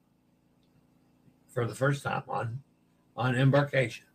for 1.47 1.65
the 1.67 1.75
first 1.75 2.03
time 2.03 2.23
on 2.27 2.61
on 3.15 3.35
embarkation 3.35 4.05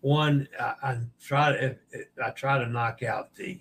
one 0.00 0.48
I, 0.58 0.74
I 0.82 0.98
try 1.20 1.52
to 1.52 1.76
I 2.24 2.30
try 2.30 2.58
to 2.58 2.66
knock 2.66 3.02
out 3.02 3.34
the 3.34 3.60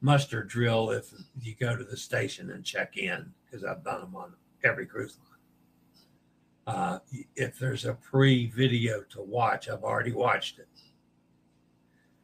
muster 0.00 0.42
drill 0.42 0.90
if 0.90 1.12
you 1.40 1.54
go 1.54 1.76
to 1.76 1.84
the 1.84 1.96
station 1.96 2.50
and 2.50 2.64
check 2.64 2.96
in 2.96 3.32
because 3.44 3.64
I've 3.64 3.84
done 3.84 4.00
them 4.00 4.16
on 4.16 4.32
every 4.64 4.86
cruise 4.86 5.18
line. 5.18 6.76
Uh, 6.76 6.98
if 7.36 7.58
there's 7.58 7.84
a 7.84 7.94
pre-video 7.94 9.02
to 9.10 9.22
watch, 9.22 9.68
I've 9.68 9.82
already 9.82 10.12
watched 10.12 10.58
it. 10.58 10.68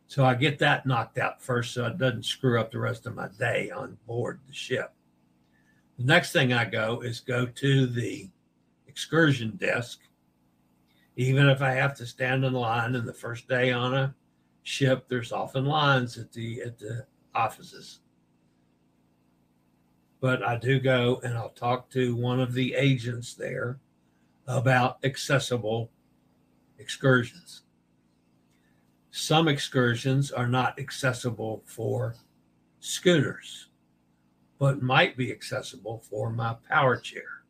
So 0.08 0.24
I 0.24 0.34
get 0.34 0.58
that 0.60 0.86
knocked 0.86 1.18
out 1.18 1.42
first 1.42 1.74
so 1.74 1.86
it 1.86 1.98
doesn't 1.98 2.24
screw 2.24 2.60
up 2.60 2.70
the 2.70 2.78
rest 2.78 3.06
of 3.06 3.14
my 3.14 3.28
day 3.38 3.70
on 3.70 3.98
board 4.06 4.40
the 4.46 4.54
ship. 4.54 4.92
The 5.98 6.04
next 6.04 6.32
thing 6.32 6.52
I 6.52 6.64
go 6.64 7.00
is 7.00 7.20
go 7.20 7.46
to 7.46 7.86
the 7.86 8.30
excursion 8.86 9.56
desk 9.56 10.00
even 11.16 11.48
if 11.48 11.62
I 11.62 11.72
have 11.72 11.96
to 11.96 12.06
stand 12.06 12.44
in 12.44 12.52
line 12.52 12.94
in 12.94 13.06
the 13.06 13.12
first 13.12 13.48
day 13.48 13.72
on 13.72 13.94
a 13.94 14.14
ship, 14.62 15.08
there's 15.08 15.32
often 15.32 15.64
lines 15.64 16.18
at 16.18 16.30
the 16.32 16.62
at 16.62 16.78
the 16.78 17.06
offices. 17.34 18.00
But 20.20 20.42
I 20.42 20.56
do 20.56 20.78
go 20.78 21.20
and 21.24 21.36
I'll 21.36 21.50
talk 21.50 21.90
to 21.90 22.14
one 22.16 22.40
of 22.40 22.52
the 22.52 22.74
agents 22.74 23.34
there 23.34 23.78
about 24.46 24.98
accessible 25.04 25.90
excursions. 26.78 27.62
Some 29.16 29.48
excursions 29.48 30.30
are 30.30 30.46
not 30.46 30.78
accessible 30.78 31.62
for 31.64 32.16
scooters, 32.80 33.70
but 34.58 34.82
might 34.82 35.16
be 35.16 35.32
accessible 35.32 36.00
for 36.00 36.30
my 36.30 36.54
power 36.68 36.98
chair 36.98 37.42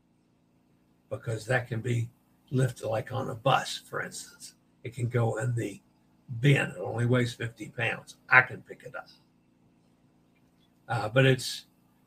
because 1.11 1.45
that 1.47 1.67
can 1.67 1.81
be 1.81 2.09
lifted 2.53 2.87
like 2.87 3.11
on 3.11 3.31
a 3.31 3.35
bus, 3.35 3.83
for 3.91 4.01
instance. 4.01 4.55
It 4.85 4.95
can 4.95 5.09
go 5.09 5.39
in 5.39 5.57
the 5.57 5.81
bin. 6.41 6.71
It 6.71 6.79
only 6.79 7.05
weighs 7.05 7.35
50 7.35 7.71
pounds. 7.71 8.15
I 8.31 8.43
can 8.43 8.63
pick 8.63 8.85
it 8.85 8.95
up. 8.95 9.09
Uh, 10.89 11.09
but 11.09 11.27
it's, 11.27 11.65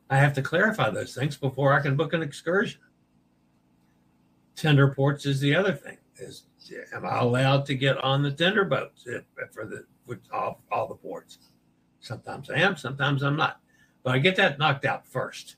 I 0.10 0.16
have 0.20 0.34
to 0.36 0.42
clarify 0.42 0.90
those 0.90 1.14
things 1.14 1.36
before 1.36 1.74
I 1.74 1.82
can 1.82 1.98
book 1.98 2.14
an 2.14 2.24
excursion. 2.24 2.80
Tender 4.56 4.88
ports 4.96 5.26
is 5.26 5.42
the 5.42 5.54
other 5.54 5.74
thing. 5.74 5.98
Is 6.20 6.44
am 6.94 7.06
I 7.06 7.20
allowed 7.20 7.66
to 7.68 7.76
get 7.76 7.98
on 7.98 8.24
the 8.24 8.32
tender 8.32 8.66
boats 8.66 9.08
for 9.52 9.66
the 9.66 9.86
with 10.06 10.20
all, 10.32 10.62
all 10.72 10.88
the 10.88 10.96
ports? 10.96 11.38
Sometimes 12.00 12.50
I 12.50 12.60
am, 12.60 12.78
sometimes 12.78 13.24
I'm 13.24 13.36
not. 13.36 13.60
But 14.04 14.16
I 14.16 14.20
get 14.20 14.36
that 14.38 14.60
knocked 14.60 14.86
out 14.86 15.08
first, 15.08 15.58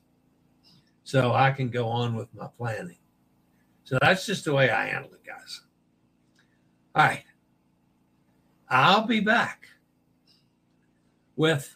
so 1.04 1.34
I 1.34 1.52
can 1.52 1.70
go 1.70 1.88
on 1.88 2.16
with 2.16 2.34
my 2.34 2.48
planning. 2.58 2.98
So 3.84 3.98
that's 4.02 4.26
just 4.26 4.46
the 4.46 4.54
way 4.54 4.70
I 4.70 4.88
handle 4.88 5.14
it, 5.14 5.26
guys. 5.26 5.62
All 6.96 7.04
right. 7.06 7.24
I'll 8.70 9.06
be 9.06 9.20
back 9.20 9.68
with 11.36 11.76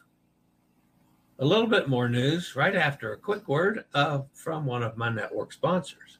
a 1.40 1.46
little 1.46 1.68
bit 1.68 1.90
more 1.90 2.08
news 2.08 2.56
right 2.56 2.76
after 2.76 3.12
a 3.12 3.18
quick 3.18 3.48
word 3.48 3.86
uh, 3.94 4.22
from 4.34 4.66
one 4.66 4.84
of 4.84 4.96
my 4.96 5.10
network 5.10 5.52
sponsors. 5.52 6.20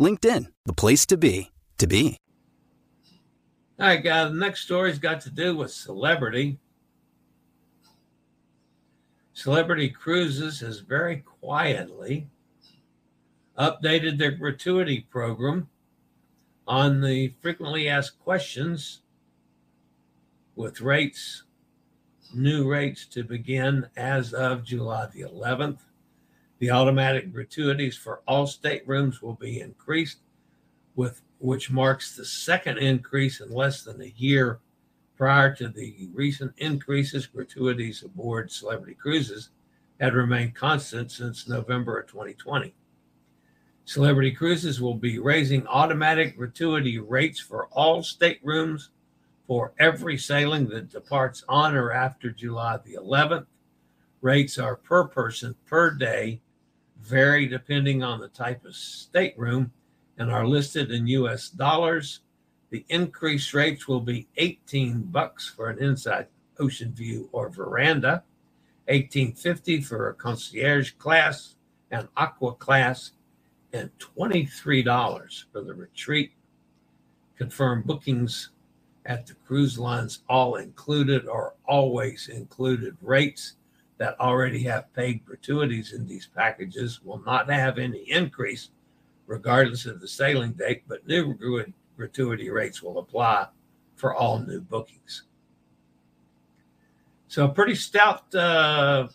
LinkedIn, 0.00 0.46
the 0.64 0.72
place 0.72 1.04
to 1.06 1.18
be, 1.18 1.50
to 1.76 1.86
be. 1.86 2.16
All 3.78 3.86
right, 3.86 4.02
guys, 4.02 4.30
the 4.30 4.38
next 4.38 4.62
story's 4.62 4.98
got 4.98 5.20
to 5.22 5.30
do 5.30 5.54
with 5.54 5.70
celebrity. 5.70 6.58
Celebrity 9.34 9.90
Cruises 9.90 10.60
has 10.60 10.80
very 10.80 11.18
quietly 11.18 12.28
updated 13.58 14.16
their 14.16 14.30
gratuity 14.30 15.06
program 15.10 15.68
on 16.66 17.02
the 17.02 17.34
frequently 17.42 17.86
asked 17.86 18.18
questions 18.20 19.02
with 20.56 20.80
rates, 20.80 21.42
new 22.34 22.70
rates 22.70 23.04
to 23.04 23.22
begin 23.22 23.86
as 23.96 24.32
of 24.32 24.64
July 24.64 25.08
the 25.12 25.22
11th. 25.22 25.80
The 26.60 26.70
automatic 26.70 27.32
gratuities 27.32 27.96
for 27.96 28.20
all 28.28 28.46
staterooms 28.46 29.22
will 29.22 29.34
be 29.34 29.60
increased, 29.60 30.18
with 30.94 31.22
which 31.38 31.70
marks 31.70 32.14
the 32.14 32.24
second 32.24 32.76
increase 32.76 33.40
in 33.40 33.50
less 33.50 33.82
than 33.82 34.02
a 34.02 34.12
year 34.16 34.60
prior 35.16 35.54
to 35.54 35.68
the 35.68 36.10
recent 36.12 36.52
increases, 36.58 37.26
gratuities 37.26 38.02
aboard 38.02 38.52
Celebrity 38.52 38.94
Cruises 38.94 39.50
had 39.98 40.14
remained 40.14 40.54
constant 40.54 41.10
since 41.10 41.48
November 41.48 41.98
of 41.98 42.06
2020. 42.08 42.74
Celebrity 43.86 44.30
Cruises 44.30 44.82
will 44.82 44.94
be 44.94 45.18
raising 45.18 45.66
automatic 45.66 46.36
gratuity 46.36 46.98
rates 46.98 47.40
for 47.40 47.68
all 47.68 48.02
staterooms 48.02 48.90
for 49.46 49.72
every 49.78 50.18
sailing 50.18 50.68
that 50.68 50.90
departs 50.90 51.42
on 51.48 51.74
or 51.74 51.90
after 51.90 52.30
July 52.30 52.78
the 52.84 52.94
11th. 52.94 53.46
Rates 54.20 54.58
are 54.58 54.76
per 54.76 55.04
person 55.04 55.54
per 55.66 55.90
day, 55.90 56.40
vary 57.02 57.46
depending 57.46 58.02
on 58.02 58.20
the 58.20 58.28
type 58.28 58.64
of 58.64 58.74
stateroom, 58.74 59.72
and 60.18 60.30
are 60.30 60.46
listed 60.46 60.90
in 60.90 61.06
US 61.06 61.48
dollars 61.48 62.20
the 62.70 62.84
increased 62.88 63.52
rates 63.52 63.88
will 63.88 64.00
be 64.00 64.28
18 64.36 65.02
bucks 65.02 65.48
for 65.48 65.68
an 65.68 65.82
inside 65.82 66.28
ocean 66.58 66.92
view 66.92 67.28
or 67.32 67.50
veranda. 67.50 68.22
1850 68.86 69.82
for 69.82 70.08
a 70.08 70.14
concierge 70.14 70.92
class 70.92 71.56
and 71.90 72.08
aqua 72.16 72.54
class, 72.54 73.12
and 73.72 73.90
$23 73.98 75.44
for 75.52 75.60
the 75.60 75.74
retreat. 75.74 76.32
Confirm 77.36 77.82
bookings 77.82 78.50
at 79.06 79.26
the 79.26 79.34
cruise 79.34 79.78
lines 79.78 80.22
all 80.28 80.56
included 80.56 81.26
or 81.26 81.54
always 81.66 82.28
included 82.28 82.96
rates 83.00 83.56
that 84.00 84.18
already 84.18 84.62
have 84.62 84.90
paid 84.94 85.22
gratuities 85.26 85.92
in 85.92 86.06
these 86.06 86.26
packages 86.26 87.02
will 87.04 87.22
not 87.26 87.50
have 87.50 87.76
any 87.76 87.98
increase 88.10 88.70
regardless 89.26 89.84
of 89.84 90.00
the 90.00 90.08
sailing 90.08 90.52
date, 90.52 90.82
but 90.88 91.06
new 91.06 91.36
gratuity 91.98 92.48
rates 92.48 92.82
will 92.82 92.98
apply 92.98 93.46
for 93.96 94.14
all 94.14 94.38
new 94.38 94.62
bookings. 94.62 95.24
So, 97.28 97.44
a 97.44 97.48
pretty 97.50 97.74
stout 97.74 98.34
uh, 98.34 99.08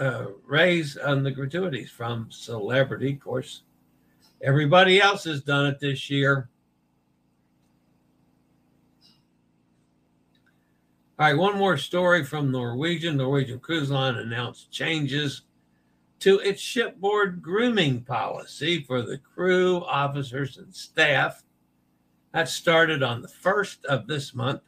uh, 0.00 0.26
raise 0.44 0.96
on 0.96 1.22
the 1.22 1.30
gratuities 1.30 1.92
from 1.92 2.26
Celebrity. 2.28 3.12
Of 3.12 3.20
course, 3.20 3.62
everybody 4.42 5.00
else 5.00 5.22
has 5.24 5.42
done 5.42 5.66
it 5.66 5.78
this 5.78 6.10
year. 6.10 6.48
All 11.16 11.26
right, 11.26 11.38
one 11.38 11.56
more 11.56 11.78
story 11.78 12.24
from 12.24 12.50
Norwegian. 12.50 13.18
Norwegian 13.18 13.60
Cruise 13.60 13.88
Line 13.88 14.16
announced 14.16 14.72
changes 14.72 15.42
to 16.18 16.40
its 16.40 16.60
shipboard 16.60 17.40
grooming 17.40 18.02
policy 18.02 18.82
for 18.82 19.00
the 19.00 19.18
crew, 19.18 19.84
officers, 19.84 20.56
and 20.56 20.74
staff. 20.74 21.44
That 22.32 22.48
started 22.48 23.04
on 23.04 23.22
the 23.22 23.28
first 23.28 23.84
of 23.84 24.08
this 24.08 24.34
month. 24.34 24.62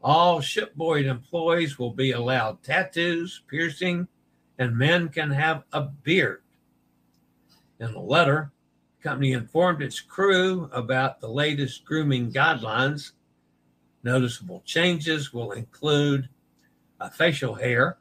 All 0.00 0.40
shipboard 0.40 1.04
employees 1.04 1.78
will 1.78 1.92
be 1.92 2.12
allowed 2.12 2.62
tattoos, 2.62 3.42
piercing, 3.46 4.08
and 4.58 4.78
men 4.78 5.10
can 5.10 5.30
have 5.30 5.64
a 5.74 5.82
beard. 5.82 6.40
In 7.80 7.90
a 7.90 8.00
letter, 8.00 8.50
the 8.96 9.08
company 9.10 9.32
informed 9.32 9.82
its 9.82 10.00
crew 10.00 10.70
about 10.72 11.20
the 11.20 11.28
latest 11.28 11.84
grooming 11.84 12.32
guidelines 12.32 13.12
Noticeable 14.02 14.62
changes 14.64 15.32
will 15.32 15.52
include 15.52 16.28
uh, 17.00 17.10
facial 17.10 17.54
hair, 17.54 17.98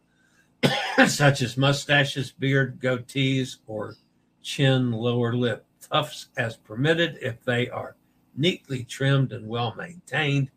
such 1.07 1.41
as 1.41 1.57
mustaches, 1.57 2.31
beard, 2.31 2.79
goatees, 2.79 3.57
or 3.67 3.95
chin, 4.41 4.91
lower 4.91 5.33
lip 5.33 5.65
tufts, 5.81 6.27
as 6.37 6.55
permitted 6.55 7.17
if 7.21 7.43
they 7.43 7.69
are 7.69 7.95
neatly 8.35 8.83
trimmed 8.83 9.33
and 9.33 9.47
well 9.47 9.75
maintained. 9.75 10.51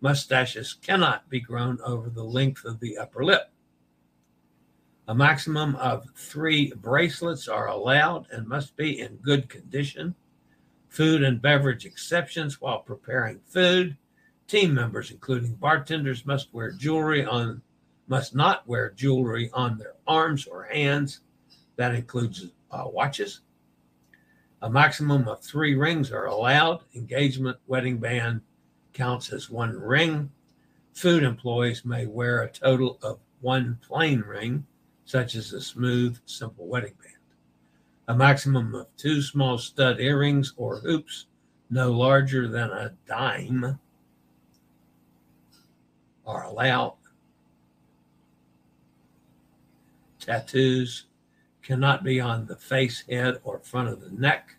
Mustaches 0.00 0.74
cannot 0.74 1.28
be 1.28 1.40
grown 1.40 1.78
over 1.84 2.08
the 2.08 2.22
length 2.22 2.64
of 2.64 2.78
the 2.78 2.96
upper 2.96 3.24
lip. 3.24 3.50
A 5.08 5.14
maximum 5.14 5.74
of 5.76 6.06
three 6.14 6.72
bracelets 6.76 7.48
are 7.48 7.66
allowed 7.66 8.28
and 8.30 8.46
must 8.46 8.76
be 8.76 9.00
in 9.00 9.16
good 9.16 9.48
condition. 9.48 10.14
Food 10.88 11.24
and 11.24 11.42
beverage 11.42 11.84
exceptions 11.84 12.60
while 12.60 12.80
preparing 12.80 13.40
food 13.40 13.96
Team 14.48 14.72
members, 14.72 15.10
including 15.10 15.52
bartenders, 15.56 16.24
must 16.24 16.52
wear 16.54 16.72
jewelry 16.72 17.24
on 17.24 17.60
must 18.08 18.34
not 18.34 18.66
wear 18.66 18.90
jewelry 18.92 19.50
on 19.52 19.76
their 19.76 19.92
arms 20.06 20.46
or 20.46 20.64
hands. 20.64 21.20
That 21.76 21.94
includes 21.94 22.46
uh, 22.70 22.84
watches. 22.86 23.42
A 24.62 24.70
maximum 24.70 25.28
of 25.28 25.42
three 25.42 25.74
rings 25.74 26.10
are 26.10 26.24
allowed. 26.24 26.80
Engagement 26.94 27.58
wedding 27.66 27.98
band 27.98 28.40
counts 28.94 29.30
as 29.34 29.50
one 29.50 29.78
ring. 29.78 30.30
Food 30.94 31.22
employees 31.22 31.84
may 31.84 32.06
wear 32.06 32.42
a 32.42 32.50
total 32.50 32.98
of 33.02 33.20
one 33.42 33.78
plain 33.86 34.20
ring, 34.20 34.66
such 35.04 35.34
as 35.34 35.52
a 35.52 35.60
smooth, 35.60 36.18
simple 36.24 36.66
wedding 36.66 36.94
band. 37.02 37.14
A 38.08 38.16
maximum 38.16 38.74
of 38.74 38.86
two 38.96 39.20
small 39.20 39.58
stud 39.58 40.00
earrings 40.00 40.54
or 40.56 40.78
hoops, 40.78 41.26
no 41.68 41.92
larger 41.92 42.48
than 42.48 42.70
a 42.70 42.94
dime, 43.06 43.78
are 46.28 46.44
allowed. 46.44 46.94
Tattoos 50.20 51.06
cannot 51.62 52.04
be 52.04 52.20
on 52.20 52.46
the 52.46 52.54
face, 52.54 53.02
head, 53.08 53.40
or 53.42 53.58
front 53.58 53.88
of 53.88 54.00
the 54.00 54.10
neck 54.10 54.54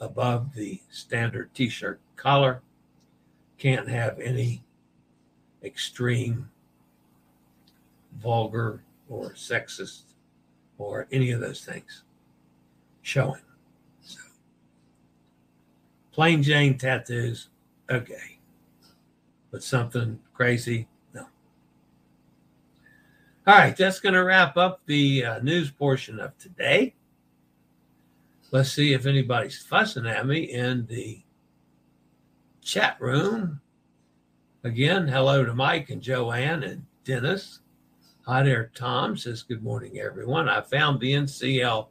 above 0.00 0.54
the 0.54 0.80
standard 0.90 1.52
t 1.54 1.68
shirt 1.68 1.98
collar. 2.14 2.62
Can't 3.58 3.88
have 3.88 4.20
any 4.20 4.62
extreme, 5.64 6.50
vulgar, 8.18 8.82
or 9.08 9.30
sexist, 9.30 10.02
or 10.76 11.08
any 11.10 11.30
of 11.30 11.40
those 11.40 11.64
things 11.64 12.02
showing. 13.00 13.40
So, 14.02 14.20
plain 16.12 16.42
Jane 16.42 16.76
tattoos, 16.76 17.48
okay 17.90 18.36
but 19.56 19.62
something 19.62 20.18
crazy. 20.36 20.86
No. 21.14 21.26
All 23.46 23.54
right, 23.54 23.76
that's 23.76 24.00
going 24.00 24.14
to 24.14 24.24
wrap 24.24 24.56
up 24.56 24.80
the 24.86 25.24
uh, 25.24 25.38
news 25.40 25.70
portion 25.70 26.20
of 26.20 26.36
today. 26.38 26.94
Let's 28.52 28.72
see 28.72 28.92
if 28.92 29.06
anybody's 29.06 29.58
fussing 29.62 30.06
at 30.06 30.26
me 30.26 30.52
in 30.52 30.86
the 30.86 31.22
chat 32.62 33.00
room. 33.00 33.60
Again, 34.62 35.08
hello 35.08 35.44
to 35.44 35.54
Mike 35.54 35.90
and 35.90 36.02
Joanne 36.02 36.62
and 36.62 36.84
Dennis. 37.04 37.60
Hi 38.26 38.42
there, 38.42 38.70
Tom 38.74 39.16
says, 39.16 39.42
Good 39.42 39.62
morning, 39.62 39.98
everyone. 39.98 40.48
I 40.48 40.60
found 40.60 41.00
the 41.00 41.12
NCL 41.12 41.88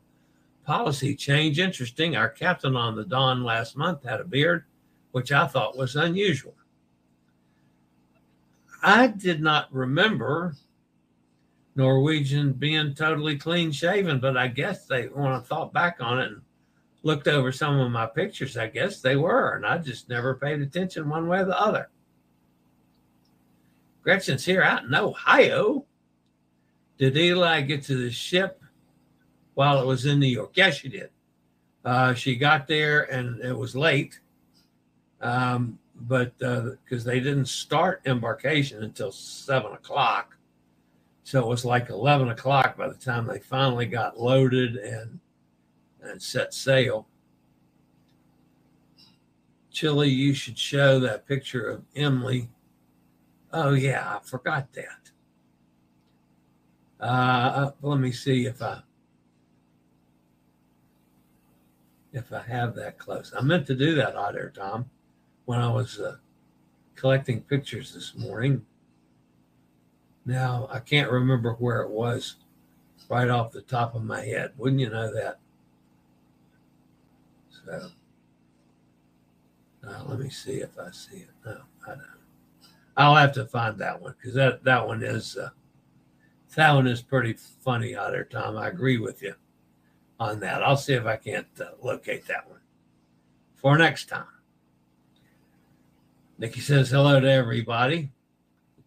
policy 0.65 1.15
change 1.15 1.59
interesting. 1.59 2.15
Our 2.15 2.29
captain 2.29 2.75
on 2.75 2.95
the 2.95 3.05
Dawn 3.05 3.43
last 3.43 3.75
month 3.77 4.03
had 4.03 4.19
a 4.19 4.25
beard, 4.25 4.65
which 5.11 5.31
I 5.31 5.47
thought 5.47 5.77
was 5.77 5.95
unusual. 5.95 6.55
I 8.85 9.07
did 9.07 9.41
not 9.41 9.73
remember 9.73 10.55
Norwegian 11.75 12.53
being 12.53 12.93
totally 12.93 13.35
clean 13.35 13.71
shaven, 13.71 14.19
but 14.19 14.37
I 14.37 14.47
guess 14.47 14.85
they, 14.85 15.07
when 15.07 15.31
I 15.31 15.39
thought 15.39 15.73
back 15.73 15.97
on 15.99 16.19
it 16.19 16.27
and 16.27 16.41
looked 17.01 17.27
over 17.27 17.51
some 17.51 17.79
of 17.79 17.91
my 17.91 18.05
pictures, 18.05 18.57
I 18.57 18.67
guess 18.67 19.01
they 19.01 19.15
were. 19.15 19.55
And 19.55 19.65
I 19.65 19.79
just 19.79 20.07
never 20.07 20.35
paid 20.35 20.61
attention 20.61 21.09
one 21.09 21.27
way 21.27 21.39
or 21.39 21.45
the 21.45 21.59
other. 21.59 21.89
Gretchen's 24.03 24.45
here 24.45 24.61
out 24.61 24.83
in 24.83 24.93
Ohio. 24.93 25.83
Did 26.99 27.17
Eli 27.17 27.61
get 27.61 27.81
to 27.85 27.97
the 27.97 28.11
ship 28.11 28.61
while 29.55 29.81
it 29.81 29.87
was 29.87 30.05
in 30.05 30.19
New 30.19 30.27
York? 30.27 30.51
Yes, 30.53 30.75
she 30.75 30.89
did. 30.89 31.09
Uh, 31.83 32.13
she 32.13 32.35
got 32.35 32.67
there 32.67 33.11
and 33.11 33.41
it 33.41 33.57
was 33.57 33.75
late. 33.75 34.19
Um, 35.21 35.79
but 36.01 36.37
because 36.37 37.07
uh, 37.07 37.09
they 37.09 37.19
didn't 37.19 37.47
start 37.47 38.01
embarkation 38.05 38.83
until 38.83 39.11
seven 39.11 39.71
o'clock. 39.71 40.37
So 41.23 41.39
it 41.39 41.47
was 41.47 41.65
like 41.65 41.89
11 41.89 42.29
o'clock 42.29 42.77
by 42.77 42.87
the 42.87 42.93
time 42.93 43.25
they 43.25 43.39
finally 43.39 43.85
got 43.85 44.19
loaded 44.19 44.75
and, 44.75 45.19
and 46.01 46.21
set 46.21 46.53
sail. 46.53 47.07
Chillie, 49.71 50.09
you 50.09 50.33
should 50.33 50.57
show 50.57 50.99
that 50.99 51.27
picture 51.27 51.67
of 51.67 51.83
Emily. 51.95 52.49
Oh, 53.51 53.73
yeah, 53.73 54.17
I 54.17 54.19
forgot 54.23 54.71
that. 54.73 55.11
Uh, 56.99 57.03
uh 57.03 57.71
let 57.81 57.99
me 57.99 58.11
see 58.11 58.45
if 58.45 58.61
I 58.61 58.81
if 62.13 62.31
I 62.31 62.41
have 62.41 62.73
that 62.75 62.97
close. 62.97 63.33
I 63.37 63.41
meant 63.41 63.67
to 63.67 63.75
do 63.75 63.95
that 63.95 64.15
out 64.15 64.33
there, 64.33 64.49
Tom 64.49 64.89
when 65.45 65.59
I 65.59 65.69
was 65.69 65.99
uh, 65.99 66.17
collecting 66.95 67.41
pictures 67.41 67.93
this 67.93 68.13
morning. 68.15 68.65
Now, 70.25 70.67
I 70.71 70.79
can't 70.79 71.11
remember 71.11 71.53
where 71.53 71.81
it 71.81 71.89
was 71.89 72.35
right 73.09 73.29
off 73.29 73.51
the 73.51 73.61
top 73.61 73.95
of 73.95 74.03
my 74.03 74.21
head. 74.21 74.53
Wouldn't 74.57 74.81
you 74.81 74.89
know 74.89 75.13
that? 75.13 75.39
So, 77.65 77.89
uh, 79.87 80.03
let 80.07 80.19
me 80.19 80.29
see 80.29 80.61
if 80.61 80.77
I 80.79 80.91
see 80.91 81.17
it. 81.17 81.29
No, 81.45 81.61
I 81.85 81.89
don't. 81.89 82.01
I'll 82.97 83.15
have 83.15 83.33
to 83.33 83.45
find 83.45 83.77
that 83.79 84.01
one 84.01 84.15
because 84.17 84.33
that, 84.35 84.63
that 84.63 84.87
one 84.87 85.03
is 85.03 85.37
uh, 85.37 85.49
that 86.55 86.73
one 86.73 86.87
is 86.87 87.01
pretty 87.01 87.33
funny 87.33 87.95
out 87.95 88.11
there, 88.11 88.23
Tom. 88.23 88.57
I 88.57 88.69
agree 88.69 88.97
with 88.97 89.21
you 89.21 89.35
on 90.19 90.39
that. 90.39 90.63
I'll 90.63 90.77
see 90.77 90.93
if 90.93 91.05
I 91.05 91.17
can't 91.17 91.47
uh, 91.59 91.71
locate 91.81 92.25
that 92.27 92.49
one 92.49 92.61
for 93.55 93.77
next 93.77 94.05
time. 94.05 94.25
Nikki 96.37 96.59
says 96.59 96.89
hello 96.89 97.19
to 97.19 97.31
everybody. 97.31 98.11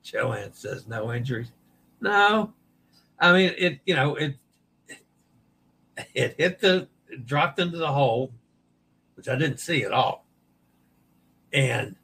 Joanne 0.03 0.53
says 0.53 0.87
no 0.87 1.13
injuries. 1.13 1.51
No, 2.01 2.53
I 3.19 3.33
mean 3.33 3.55
it. 3.57 3.81
You 3.85 3.97
know 3.97 4.15
it. 4.17 4.37
It 6.15 6.37
hit 6.39 6.61
the 6.61 6.89
it 7.09 7.27
dropped 7.27 7.59
into 7.59 7.79
the 7.79 7.93
hole, 7.93 8.33
which 9.15 9.29
I 9.29 9.37
didn't 9.37 9.59
see 9.59 9.83
at 9.83 9.93
all, 9.93 10.27
and 11.53 11.97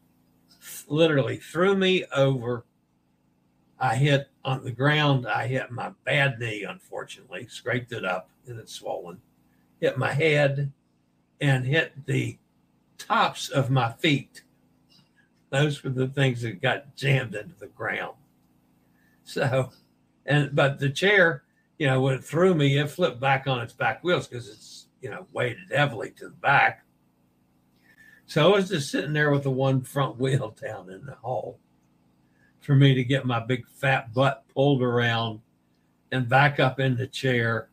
literally 0.88 1.36
threw 1.36 1.76
me 1.76 2.04
over 2.14 2.64
I 3.84 3.96
hit 3.96 4.30
on 4.44 4.64
the 4.64 4.70
ground. 4.70 5.26
I 5.26 5.46
hit 5.46 5.70
my 5.70 5.90
bad 6.04 6.38
knee, 6.38 6.64
unfortunately, 6.64 7.46
scraped 7.48 7.92
it 7.92 8.04
up 8.04 8.30
and 8.46 8.58
it's 8.58 8.72
swollen. 8.72 9.20
Hit 9.80 9.98
my 9.98 10.12
head 10.12 10.72
and 11.40 11.66
hit 11.66 12.06
the 12.06 12.38
tops 12.96 13.48
of 13.50 13.70
my 13.70 13.92
feet. 13.92 14.42
Those 15.54 15.84
were 15.84 15.90
the 15.90 16.08
things 16.08 16.42
that 16.42 16.60
got 16.60 16.96
jammed 16.96 17.36
into 17.36 17.54
the 17.60 17.68
ground. 17.68 18.16
So, 19.22 19.70
and 20.26 20.52
but 20.52 20.80
the 20.80 20.90
chair, 20.90 21.44
you 21.78 21.86
know, 21.86 22.00
when 22.00 22.14
it 22.14 22.24
threw 22.24 22.54
me, 22.54 22.76
it 22.76 22.90
flipped 22.90 23.20
back 23.20 23.46
on 23.46 23.60
its 23.60 23.72
back 23.72 24.02
wheels 24.02 24.26
because 24.26 24.48
it's, 24.48 24.86
you 25.00 25.10
know, 25.10 25.28
weighted 25.32 25.70
heavily 25.70 26.10
to 26.16 26.24
the 26.24 26.34
back. 26.34 26.84
So 28.26 28.52
I 28.52 28.56
was 28.56 28.68
just 28.68 28.90
sitting 28.90 29.12
there 29.12 29.30
with 29.30 29.44
the 29.44 29.50
one 29.52 29.82
front 29.82 30.18
wheel 30.18 30.56
down 30.62 30.90
in 30.90 31.06
the 31.06 31.14
hole 31.14 31.60
for 32.60 32.74
me 32.74 32.92
to 32.92 33.04
get 33.04 33.24
my 33.24 33.38
big 33.38 33.64
fat 33.68 34.12
butt 34.12 34.42
pulled 34.52 34.82
around 34.82 35.38
and 36.10 36.28
back 36.28 36.58
up 36.58 36.80
in 36.80 36.96
the 36.96 37.06
chair. 37.06 37.68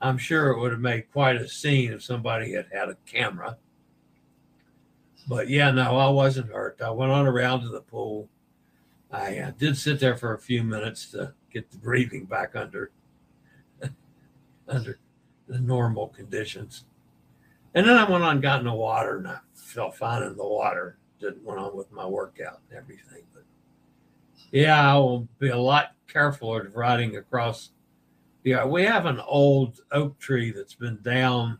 I'm 0.00 0.16
sure 0.16 0.48
it 0.48 0.60
would 0.60 0.72
have 0.72 0.80
made 0.80 1.12
quite 1.12 1.36
a 1.36 1.46
scene 1.46 1.92
if 1.92 2.02
somebody 2.02 2.54
had 2.54 2.68
had 2.72 2.88
a 2.88 2.96
camera. 3.04 3.58
But 5.28 5.48
yeah, 5.48 5.70
no, 5.70 5.96
I 5.96 6.08
wasn't 6.08 6.52
hurt. 6.52 6.80
I 6.80 6.90
went 6.90 7.12
on 7.12 7.26
around 7.26 7.62
to 7.62 7.68
the 7.68 7.80
pool. 7.80 8.28
I 9.10 9.38
uh, 9.38 9.50
did 9.52 9.76
sit 9.76 10.00
there 10.00 10.16
for 10.16 10.34
a 10.34 10.38
few 10.38 10.62
minutes 10.62 11.10
to 11.12 11.32
get 11.52 11.70
the 11.70 11.78
breathing 11.78 12.24
back 12.24 12.54
under 12.54 12.90
under 14.68 14.98
the 15.48 15.58
normal 15.58 16.08
conditions. 16.08 16.84
And 17.74 17.86
then 17.86 17.96
I 17.96 18.08
went 18.08 18.24
on, 18.24 18.40
got 18.40 18.60
in 18.60 18.66
the 18.66 18.72
water, 18.72 19.18
and 19.18 19.28
I 19.28 19.38
felt 19.54 19.96
fine 19.96 20.22
in 20.22 20.36
the 20.36 20.46
water. 20.46 20.98
Didn't 21.20 21.44
went 21.44 21.60
on 21.60 21.76
with 21.76 21.90
my 21.92 22.06
workout 22.06 22.60
and 22.68 22.78
everything. 22.78 23.22
But 23.34 23.44
yeah, 24.50 24.92
I 24.92 24.96
will 24.96 25.28
be 25.38 25.48
a 25.48 25.58
lot 25.58 25.92
careful 26.08 26.56
of 26.56 26.76
riding 26.76 27.16
across. 27.16 27.70
Yeah, 28.44 28.64
we 28.64 28.84
have 28.84 29.06
an 29.06 29.20
old 29.20 29.80
oak 29.92 30.18
tree 30.18 30.52
that's 30.52 30.74
been 30.74 31.00
down 31.02 31.58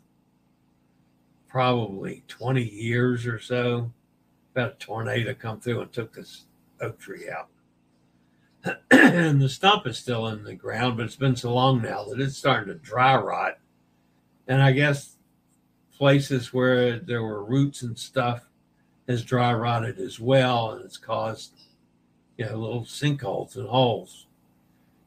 probably 1.57 2.23
20 2.29 2.63
years 2.63 3.27
or 3.27 3.41
so. 3.41 3.91
About 4.55 4.73
a 4.73 4.75
tornado 4.75 5.33
come 5.33 5.59
through 5.59 5.81
and 5.81 5.91
took 5.91 6.13
this 6.13 6.45
oak 6.83 6.99
tree 6.99 7.31
out. 7.31 7.49
and 8.91 9.41
the 9.41 9.49
stump 9.49 9.87
is 9.87 9.97
still 9.97 10.27
in 10.27 10.45
the 10.45 10.55
ground, 10.55 10.99
but 10.99 11.07
it's 11.07 11.17
been 11.17 11.35
so 11.35 11.55
long 11.55 11.81
now 11.81 12.05
that 12.05 12.21
it's 12.21 12.37
starting 12.37 12.69
to 12.69 12.79
dry 12.79 13.17
rot. 13.17 13.59
And 14.47 14.63
I 14.63 14.73
guess 14.73 15.17
places 15.97 16.53
where 16.53 16.99
there 16.99 17.23
were 17.23 17.43
roots 17.43 17.81
and 17.81 17.99
stuff 17.99 18.43
has 19.09 19.25
dry 19.25 19.55
rotted 19.55 19.99
as 19.99 20.21
well, 20.21 20.73
and 20.73 20.85
it's 20.85 20.99
caused 20.99 21.55
you 22.37 22.45
know 22.45 22.57
little 22.57 22.85
sinkholes 22.85 23.57
and 23.57 23.67
holes. 23.67 24.27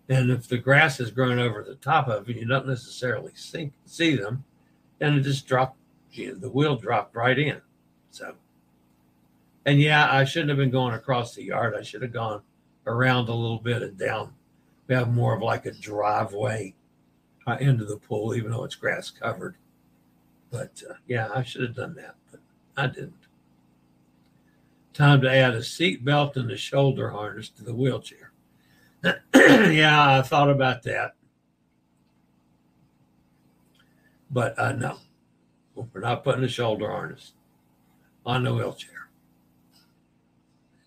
And 0.09 0.31
if 0.31 0.47
the 0.47 0.57
grass 0.57 0.97
has 0.97 1.11
grown 1.11 1.37
over 1.37 1.61
the 1.61 1.75
top 1.75 2.07
of 2.07 2.27
it, 2.27 2.37
you 2.37 2.47
don't 2.47 2.67
necessarily 2.67 3.33
see, 3.35 3.71
see 3.85 4.15
them, 4.15 4.45
and 4.99 5.15
it 5.15 5.21
just 5.21 5.45
dropped. 5.45 5.78
The 6.15 6.49
wheel 6.49 6.75
dropped 6.75 7.15
right 7.15 7.37
in. 7.37 7.61
So, 8.11 8.35
and 9.65 9.79
yeah, 9.79 10.11
I 10.11 10.23
shouldn't 10.23 10.49
have 10.49 10.57
been 10.57 10.71
going 10.71 10.95
across 10.95 11.35
the 11.35 11.43
yard. 11.43 11.75
I 11.77 11.83
should 11.83 12.01
have 12.01 12.13
gone 12.13 12.41
around 12.87 13.29
a 13.29 13.33
little 13.33 13.59
bit 13.59 13.83
and 13.83 13.97
down. 13.97 14.33
We 14.87 14.95
have 14.95 15.13
more 15.13 15.35
of 15.35 15.43
like 15.43 15.65
a 15.65 15.71
driveway 15.71 16.73
uh, 17.45 17.57
into 17.59 17.85
the 17.85 17.97
pool, 17.97 18.35
even 18.35 18.51
though 18.51 18.63
it's 18.63 18.75
grass 18.75 19.11
covered. 19.11 19.55
But 20.51 20.81
uh, 20.89 20.95
yeah, 21.07 21.29
I 21.33 21.43
should 21.43 21.61
have 21.61 21.75
done 21.75 21.95
that, 21.95 22.15
but 22.31 22.39
I 22.75 22.87
didn't. 22.87 23.13
Time 24.93 25.21
to 25.21 25.31
add 25.31 25.53
a 25.53 25.63
seat 25.63 26.03
belt 26.03 26.35
and 26.35 26.49
a 26.51 26.57
shoulder 26.57 27.11
harness 27.11 27.49
to 27.49 27.63
the 27.63 27.73
wheelchair. 27.73 28.31
yeah, 29.33 30.19
I 30.19 30.21
thought 30.23 30.49
about 30.49 30.83
that. 30.83 31.13
But 34.31 34.57
uh, 34.59 34.73
no, 34.73 34.97
we're 35.93 36.01
not 36.01 36.23
putting 36.23 36.43
a 36.43 36.49
shoulder 36.49 36.89
harness 36.89 37.33
on 38.25 38.43
the 38.43 38.53
wheelchair. 38.53 39.09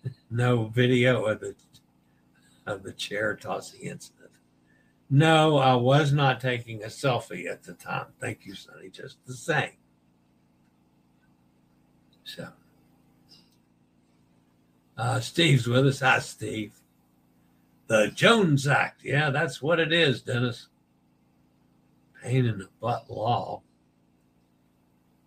no 0.29 0.65
video 0.65 1.25
of 1.25 1.39
the 1.39 1.55
of 2.65 2.83
the 2.83 2.93
chair 2.93 3.35
tossing 3.35 3.81
incident. 3.81 4.31
No, 5.09 5.57
I 5.57 5.75
was 5.75 6.13
not 6.13 6.39
taking 6.39 6.83
a 6.83 6.87
selfie 6.87 7.49
at 7.49 7.63
the 7.63 7.73
time. 7.73 8.07
Thank 8.19 8.45
you, 8.45 8.55
Sonny. 8.55 8.89
Just 8.89 9.17
the 9.27 9.33
same. 9.33 9.73
So, 12.23 12.47
uh, 14.97 15.19
Steve's 15.19 15.67
with 15.67 15.85
us. 15.85 15.99
Hi, 15.99 16.19
Steve. 16.19 16.73
The 17.87 18.11
Jones 18.15 18.65
Act. 18.65 19.03
Yeah, 19.03 19.29
that's 19.29 19.61
what 19.61 19.79
it 19.79 19.91
is, 19.91 20.21
Dennis. 20.21 20.67
Pain 22.23 22.45
in 22.45 22.57
the 22.57 22.69
butt 22.79 23.09
law. 23.09 23.61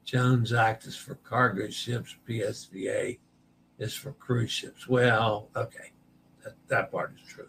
Jones 0.06 0.52
Act 0.52 0.86
is 0.86 0.96
for 0.96 1.16
cargo 1.16 1.68
ships. 1.68 2.14
PSVA 2.28 3.18
is 3.78 3.92
for 3.92 4.12
cruise 4.12 4.52
ships. 4.52 4.88
Well, 4.88 5.48
okay. 5.56 5.90
That, 6.44 6.54
that 6.68 6.92
part 6.92 7.12
is 7.16 7.28
true. 7.28 7.48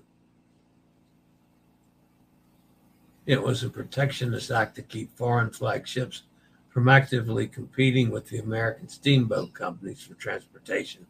It 3.28 3.42
was 3.42 3.64
a 3.64 3.70
protectionist 3.70 4.50
act 4.50 4.76
to 4.76 4.82
keep 4.82 5.16
foreign 5.16 5.52
flag 5.52 5.88
ships 5.88 6.24
from 6.70 6.90
actively 6.90 7.48
competing 7.48 8.10
with 8.10 8.28
the 8.28 8.40
American 8.40 8.90
steamboat 8.90 9.54
companies 9.54 10.02
for 10.02 10.16
transportation 10.16 11.06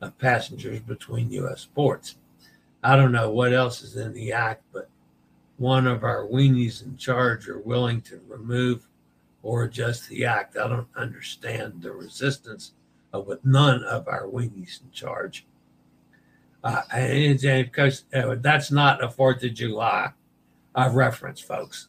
of 0.00 0.18
passengers 0.18 0.80
between 0.80 1.30
U.S. 1.30 1.64
ports. 1.64 2.16
I 2.82 2.96
don't 2.96 3.12
know 3.12 3.30
what 3.30 3.52
else 3.52 3.82
is 3.82 3.96
in 3.96 4.14
the 4.14 4.32
act, 4.32 4.64
but 4.72 4.88
one 5.58 5.86
of 5.86 6.02
our 6.02 6.26
weenies 6.26 6.82
in 6.84 6.96
charge 6.96 7.48
are 7.48 7.60
willing 7.60 8.00
to 8.02 8.20
remove 8.26 8.88
or 9.42 9.68
just 9.68 10.08
the 10.08 10.24
act. 10.24 10.56
I 10.56 10.68
don't 10.68 10.88
understand 10.96 11.82
the 11.82 11.92
resistance 11.92 12.72
of 13.12 13.26
with 13.26 13.44
none 13.44 13.82
of 13.84 14.08
our 14.08 14.26
weenies 14.26 14.82
in 14.82 14.90
charge. 14.92 15.46
Uh, 16.64 16.82
and, 16.92 17.40
because 17.40 18.04
uh, 18.14 18.36
that's 18.38 18.70
not 18.70 19.02
a 19.02 19.08
Fourth 19.10 19.42
of 19.42 19.54
July 19.54 20.12
uh, 20.74 20.90
reference, 20.92 21.40
folks. 21.40 21.88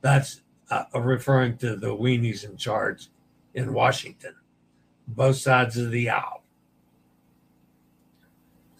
That's 0.00 0.42
uh, 0.70 0.84
referring 0.94 1.56
to 1.58 1.76
the 1.76 1.94
weenies 1.94 2.44
in 2.44 2.56
charge 2.56 3.08
in 3.54 3.72
Washington, 3.72 4.34
both 5.06 5.36
sides 5.36 5.76
of 5.76 5.90
the 5.90 6.10
aisle. 6.10 6.42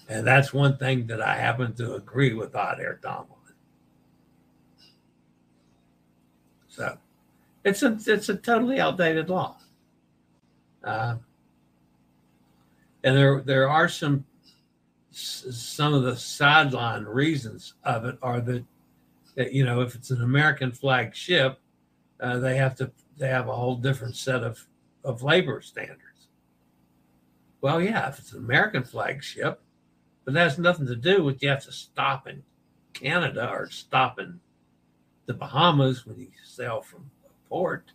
And 0.09 0.27
that's 0.27 0.53
one 0.53 0.77
thing 0.79 1.07
that 1.09 1.21
I 1.21 1.37
happen 1.37 1.75
to 1.75 1.95
agree 1.95 2.33
with 2.33 2.55
Hot 2.55 2.81
Air 2.81 2.99
Tom 3.03 3.27
on. 3.31 3.37
So 6.69 6.97
it's 7.69 7.83
a 7.83 7.97
it's 8.07 8.29
a 8.29 8.37
totally 8.37 8.81
outdated 8.81 9.31
law. 9.31 9.59
Uh, 10.83 11.17
and 13.05 13.17
there 13.17 13.41
there 13.43 13.69
are 13.69 13.89
some 13.89 14.25
some 15.11 15.95
of 15.95 16.03
the 16.03 16.17
sideline 16.17 17.05
reasons 17.05 17.75
of 17.85 18.05
it 18.05 18.19
are 18.23 18.41
that 18.41 18.65
you 19.37 19.65
know, 19.65 19.81
if 19.81 19.95
it's 19.95 20.11
an 20.11 20.23
American 20.23 20.73
flag 20.73 21.15
ship, 21.15 21.61
uh, 22.21 22.39
they 22.39 22.57
have 22.57 22.75
to 22.77 22.91
they 23.17 23.29
have 23.29 23.49
a 23.49 23.55
whole 23.55 23.77
different 23.77 24.17
set 24.17 24.43
of 24.43 24.65
of 25.05 25.23
labor 25.23 25.61
standards. 25.61 26.03
Well, 27.61 27.81
yeah, 27.81 28.09
if 28.09 28.19
it's 28.19 28.33
an 28.33 28.39
American 28.39 28.85
flag 28.85 29.23
ship, 29.23 29.61
but 30.25 30.35
that 30.35 30.45
has 30.45 30.59
nothing 30.59 30.87
to 30.87 30.97
do 30.97 31.23
with 31.23 31.43
you 31.43 31.49
have 31.51 31.65
to 31.65 31.73
stop 31.73 32.27
in 32.27 32.43
Canada 32.93 33.49
or 33.49 33.71
stop 33.71 34.19
in 34.19 34.41
the 35.27 35.35
Bahamas 35.35 36.07
when 36.07 36.19
you 36.19 36.29
sail 36.45 36.81
from 36.81 37.11
a 37.49 37.55
port. 37.55 37.93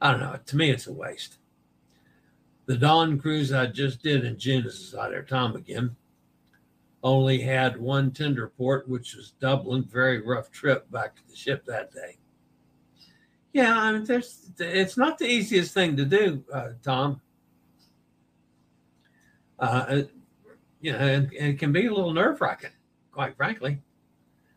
I 0.00 0.10
don't 0.10 0.20
know. 0.20 0.38
To 0.44 0.56
me, 0.56 0.70
it's 0.70 0.86
a 0.86 0.92
waste. 0.92 1.38
The 2.66 2.76
Dawn 2.76 3.18
cruise 3.18 3.52
I 3.52 3.66
just 3.66 4.02
did 4.02 4.24
in 4.24 4.38
June, 4.38 4.64
this 4.64 4.80
is 4.80 4.94
out 4.94 5.10
there, 5.10 5.22
Tom 5.22 5.56
again 5.56 5.96
only 7.02 7.40
had 7.40 7.80
one 7.80 8.10
tender 8.10 8.48
port, 8.48 8.88
which 8.88 9.14
was 9.14 9.32
Dublin. 9.40 9.84
Very 9.84 10.20
rough 10.20 10.50
trip 10.50 10.90
back 10.90 11.16
to 11.16 11.22
the 11.28 11.36
ship 11.36 11.64
that 11.66 11.92
day. 11.92 12.18
Yeah, 13.52 13.76
I 13.76 13.92
mean, 13.92 14.04
there's 14.04 14.50
it's 14.58 14.96
not 14.96 15.18
the 15.18 15.26
easiest 15.26 15.74
thing 15.74 15.96
to 15.96 16.04
do, 16.04 16.44
uh, 16.52 16.70
Tom. 16.82 17.20
Uh, 19.58 20.02
you 20.80 20.92
know, 20.92 20.98
and, 20.98 21.32
and 21.32 21.48
it 21.48 21.58
can 21.58 21.72
be 21.72 21.86
a 21.86 21.92
little 21.92 22.12
nerve 22.12 22.40
wracking, 22.40 22.70
quite 23.10 23.36
frankly. 23.36 23.78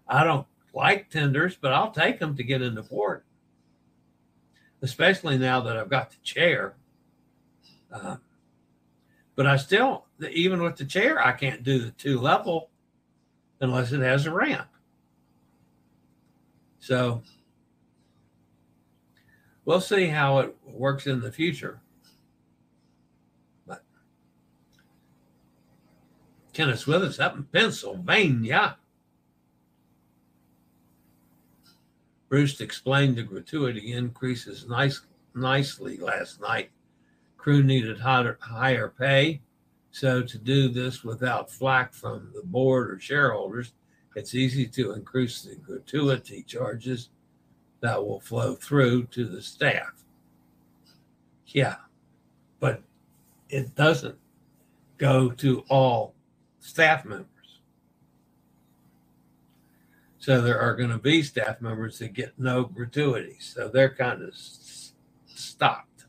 I 0.07 0.23
don't 0.23 0.47
like 0.76 1.09
tenders, 1.09 1.57
but 1.59 1.71
I'll 1.71 1.91
take 1.91 2.19
them 2.19 2.36
to 2.36 2.43
get 2.43 2.61
into 2.61 2.84
port, 2.84 3.26
especially 4.82 5.38
now 5.38 5.61
that 5.61 5.78
I've 5.78 5.89
got 5.89 6.11
the 6.11 6.17
chair. 6.21 6.76
Uh, 7.91 8.17
but 9.36 9.47
I 9.47 9.55
still, 9.55 10.05
even 10.30 10.61
with 10.61 10.76
the 10.76 10.86
chair, 10.86 11.26
I 11.26 11.32
can't 11.32 11.63
do 11.63 11.80
the 11.80 11.91
two 11.91 12.19
level 12.19 12.69
unless 13.61 13.93
it 13.93 14.01
has 14.01 14.26
a 14.26 14.32
ramp. 14.32 14.67
So 16.80 17.23
we'll 19.63 19.82
see 19.82 20.07
how 20.07 20.39
it 20.39 20.55
works 20.65 21.07
in 21.07 21.21
the 21.21 21.32
future. 21.32 21.80
But 23.65 23.84
Kenneth 26.53 26.86
Withers 26.86 27.19
up 27.19 27.36
in 27.36 27.43
Pennsylvania. 27.45 28.78
Bruce 32.30 32.59
explained 32.59 33.15
the 33.15 33.23
gratuity 33.23 33.93
increases 33.93 34.67
nice, 34.67 35.01
nicely 35.34 35.97
last 35.97 36.41
night. 36.41 36.71
Crew 37.38 37.63
needed 37.63 37.99
higher, 37.99 38.38
higher 38.41 38.89
pay. 38.89 39.41
So, 39.91 40.21
to 40.21 40.38
do 40.38 40.67
this 40.67 41.03
without 41.03 41.49
flack 41.49 41.93
from 41.93 42.32
the 42.36 42.41
board 42.41 42.91
or 42.91 42.99
shareholders, 42.99 43.73
it's 44.15 44.36
easy 44.36 44.65
to 44.67 44.93
increase 44.93 45.43
the 45.43 45.55
gratuity 45.55 46.43
charges 46.43 47.09
that 47.82 48.03
will 48.03 48.19
flow 48.19 48.55
through 48.55 49.05
to 49.05 49.26
the 49.26 49.41
staff. 49.41 50.03
Yeah, 51.47 51.76
but 52.59 52.82
it 53.49 53.76
doesn't 53.76 54.17
go 54.97 55.30
to 55.30 55.63
all 55.69 56.13
staff 56.59 57.05
members. 57.05 57.28
So 60.26 60.41
there 60.41 60.59
are 60.59 60.76
going 60.76 60.89
to 60.89 60.97
be 60.97 61.21
staff 61.21 61.61
members 61.61 61.99
that 61.99 62.13
get 62.13 62.34
no 62.39 62.63
gratuities. 62.63 63.53
So 63.55 63.67
they're 63.67 63.93
kind 63.93 64.23
of 64.23 64.32
stopped. 65.28 66.05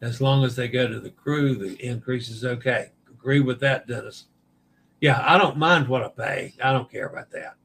As 0.00 0.18
long 0.18 0.44
as 0.44 0.56
they 0.56 0.66
go 0.66 0.88
to 0.88 0.98
the 0.98 1.10
crew, 1.10 1.54
the 1.54 1.76
increase 1.86 2.30
is 2.30 2.42
okay. 2.42 2.92
Agree 3.10 3.40
with 3.40 3.60
that, 3.60 3.86
Dennis. 3.86 4.28
Yeah, 5.02 5.22
I 5.28 5.36
don't 5.36 5.58
mind 5.58 5.86
what 5.88 6.02
I 6.02 6.08
pay. 6.08 6.54
I 6.64 6.72
don't 6.72 6.90
care 6.90 7.06
about 7.08 7.30
that. 7.32 7.56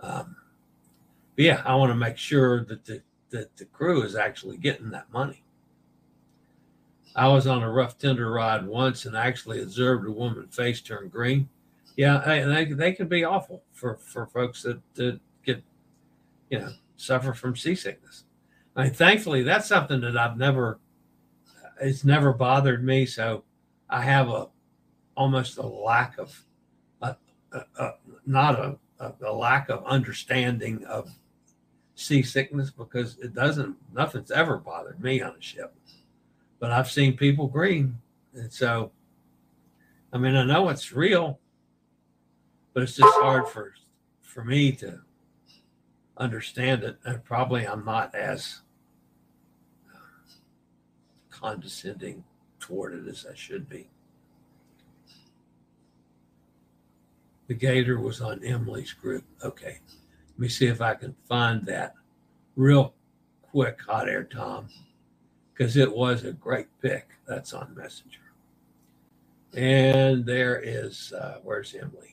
Um, 0.00 0.34
but 1.36 1.44
yeah, 1.44 1.62
I 1.64 1.76
want 1.76 1.90
to 1.92 1.94
make 1.96 2.16
sure 2.16 2.64
that 2.64 2.84
the 2.84 3.00
that 3.30 3.56
the 3.58 3.66
crew 3.66 4.02
is 4.02 4.16
actually 4.16 4.56
getting 4.56 4.90
that 4.90 5.12
money. 5.12 5.44
I 7.14 7.28
was 7.28 7.46
on 7.46 7.62
a 7.62 7.70
rough 7.70 7.96
tender 7.96 8.28
ride 8.28 8.66
once 8.66 9.06
and 9.06 9.16
I 9.16 9.28
actually 9.28 9.62
observed 9.62 10.04
a 10.04 10.10
woman's 10.10 10.56
face 10.56 10.80
turn 10.80 11.06
green. 11.10 11.48
Yeah, 11.96 12.44
they, 12.46 12.64
they 12.64 12.92
can 12.92 13.08
be 13.08 13.24
awful 13.24 13.62
for, 13.72 13.96
for 13.96 14.26
folks 14.26 14.62
that, 14.62 14.80
that 14.94 15.20
get, 15.44 15.62
you 16.50 16.60
know, 16.60 16.72
suffer 16.96 17.34
from 17.34 17.56
seasickness. 17.56 18.24
I 18.74 18.84
mean, 18.84 18.92
thankfully, 18.92 19.42
that's 19.42 19.68
something 19.68 20.00
that 20.00 20.16
I've 20.16 20.38
never, 20.38 20.78
it's 21.80 22.04
never 22.04 22.32
bothered 22.32 22.82
me. 22.82 23.04
So 23.04 23.44
I 23.90 24.02
have 24.02 24.28
a, 24.28 24.48
almost 25.16 25.58
a 25.58 25.66
lack 25.66 26.18
of, 26.18 26.42
a, 27.02 27.16
a, 27.52 27.64
a 27.78 27.90
not 28.24 28.58
a, 28.58 28.78
a 29.22 29.32
lack 29.32 29.68
of 29.68 29.84
understanding 29.84 30.84
of 30.86 31.10
seasickness 31.94 32.70
because 32.70 33.18
it 33.18 33.34
doesn't, 33.34 33.76
nothing's 33.92 34.30
ever 34.30 34.56
bothered 34.56 35.00
me 35.02 35.20
on 35.20 35.34
a 35.38 35.42
ship 35.42 35.74
but 36.62 36.70
I've 36.70 36.88
seen 36.88 37.16
people 37.16 37.48
green. 37.48 37.98
And 38.34 38.50
so, 38.52 38.92
I 40.12 40.18
mean, 40.18 40.36
I 40.36 40.44
know 40.44 40.68
it's 40.68 40.92
real, 40.92 41.40
but 42.72 42.82
it's 42.82 42.96
just 42.96 43.14
hard 43.18 43.48
for 43.48 43.74
for 44.22 44.44
me 44.44 44.72
to 44.72 45.00
understand 46.16 46.84
it. 46.84 46.98
And 47.04 47.24
probably 47.24 47.66
I'm 47.66 47.84
not 47.84 48.14
as 48.14 48.62
condescending 51.30 52.24
toward 52.58 52.94
it 52.94 53.08
as 53.08 53.26
I 53.30 53.34
should 53.34 53.68
be. 53.68 53.88
The 57.48 57.54
Gator 57.54 58.00
was 58.00 58.20
on 58.20 58.42
Emily's 58.44 58.92
group. 58.92 59.24
Okay. 59.42 59.80
Let 60.30 60.38
me 60.38 60.48
see 60.48 60.66
if 60.66 60.80
I 60.80 60.94
can 60.94 61.14
find 61.28 61.66
that 61.66 61.94
real 62.56 62.94
quick, 63.42 63.80
hot 63.82 64.08
air 64.08 64.24
Tom 64.24 64.68
because 65.52 65.76
it 65.76 65.94
was 65.94 66.24
a 66.24 66.32
great 66.32 66.68
pick. 66.80 67.10
That's 67.26 67.52
on 67.52 67.74
Messenger. 67.76 68.18
And 69.54 70.24
there 70.24 70.60
is, 70.64 71.12
uh, 71.12 71.38
where's 71.42 71.74
Emily? 71.74 72.11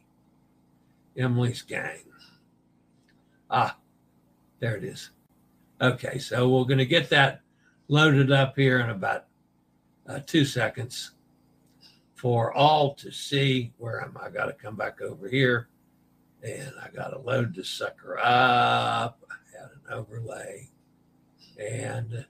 Emily's 1.18 1.62
gang. 1.62 2.04
Ah, 3.50 3.78
there 4.60 4.76
it 4.76 4.84
is. 4.84 5.12
Okay, 5.82 6.20
so 6.20 6.50
we're 6.50 6.66
going 6.66 6.78
to 6.78 6.86
get 6.86 7.10
that 7.10 7.42
loaded 7.88 8.32
up 8.32 8.56
here 8.56 8.80
in 8.80 8.90
about 8.90 9.26
uh, 10.08 10.20
two 10.26 10.46
seconds 10.46 11.12
for 12.16 12.54
all 12.54 12.94
to 12.96 13.12
see. 13.12 13.74
Where 13.78 14.02
am 14.02 14.18
I? 14.22 14.28
I 14.28 14.30
got 14.30 14.46
to 14.46 14.54
come 14.54 14.76
back 14.76 15.02
over 15.02 15.28
here 15.28 15.70
and 16.44 16.74
I 16.82 16.90
got 16.90 17.10
to 17.10 17.20
load 17.20 17.56
this 17.56 17.70
sucker 17.70 18.18
up. 18.20 19.24
I 19.30 19.58
had 19.58 19.70
an 19.72 19.94
overlay 19.94 20.70
and 21.58 22.26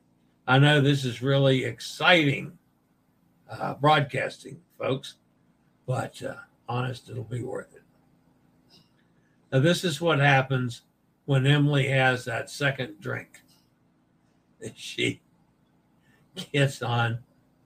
I 0.47 0.57
know 0.57 0.81
this 0.81 1.05
is 1.05 1.21
really 1.21 1.65
exciting 1.65 2.57
uh, 3.49 3.73
broadcasting, 3.75 4.61
folks, 4.77 5.15
but 5.87 6.21
uh, 6.23 6.35
honest, 6.67 7.09
it'll 7.09 7.23
be 7.23 7.41
worth 7.41 7.73
it. 7.75 7.78
Now, 9.51 9.59
this 9.59 9.83
is 9.83 9.99
what 9.99 10.19
happens 10.19 10.81
when 11.25 11.47
Emily 11.47 11.87
has 11.87 12.25
that 12.25 12.49
second 12.49 12.99
drink. 12.99 13.41
She 14.75 15.21
gets 16.51 16.81
on 16.81 17.19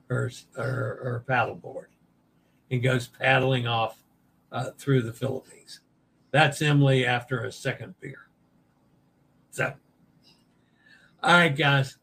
her, 0.10 0.32
her, 0.56 0.64
her 0.64 1.26
paddleboard 1.28 1.88
and 2.70 2.84
goes 2.84 3.08
paddling 3.08 3.66
off 3.66 4.04
uh, 4.52 4.70
through 4.78 5.02
the 5.02 5.12
Philippines. 5.12 5.80
That's 6.30 6.62
Emily 6.62 7.06
after 7.06 7.46
a 7.46 7.52
second 7.52 7.96
beer. 8.00 8.28
So, 9.50 9.74
all 11.24 11.34
right, 11.34 11.56
guys, 11.56 11.98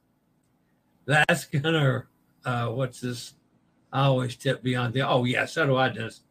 that's 1.06 1.44
gonna 1.44 2.06
uh, 2.44 2.68
what's 2.68 3.00
this? 3.00 3.34
I 3.92 4.04
always 4.04 4.36
tip 4.36 4.62
beyond 4.62 4.94
the. 4.94 5.06
Oh 5.06 5.24
yeah, 5.24 5.44
so 5.44 5.66
do 5.66 5.76
I. 5.76 5.88
Just 5.88 6.22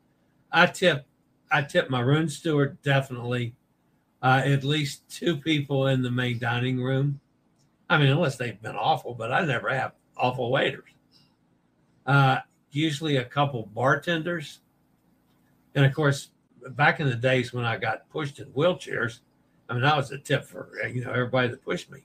I 0.52 0.66
tip. 0.66 1.06
I 1.52 1.62
tip 1.64 1.90
my 1.90 2.02
room 2.02 2.30
steward 2.30 2.82
definitely. 2.82 3.56
Uh, 4.22 4.42
at 4.44 4.64
least 4.64 5.10
two 5.10 5.38
people 5.38 5.88
in 5.88 6.02
the 6.02 6.12
main 6.12 6.40
dining 6.40 6.82
room. 6.82 7.20
I 7.90 7.98
mean, 7.98 8.10
unless 8.10 8.36
they've 8.36 8.62
been 8.62 8.76
awful, 8.76 9.14
but 9.14 9.32
I 9.32 9.46
never 9.46 9.70
have 9.70 9.94
awful 10.18 10.52
waiters. 10.52 10.90
Uh, 12.06 12.40
usually 12.72 13.18
a 13.18 13.24
couple 13.24 13.70
bartenders, 13.74 14.60
and 15.74 15.86
of 15.86 15.94
course, 15.94 16.32
back 16.72 17.00
in 17.00 17.08
the 17.08 17.16
days 17.16 17.54
when 17.54 17.66
I 17.66 17.78
got 17.78 18.10
pushed 18.10 18.40
in 18.40 18.48
wheelchairs, 18.48 19.20
I 19.70 19.74
mean 19.74 19.84
that 19.84 19.96
was 19.96 20.12
a 20.12 20.18
tip 20.18 20.44
for 20.44 20.70
you 20.92 21.04
know 21.04 21.12
everybody 21.12 21.48
that 21.48 21.64
pushed 21.64 21.90
me. 21.90 22.04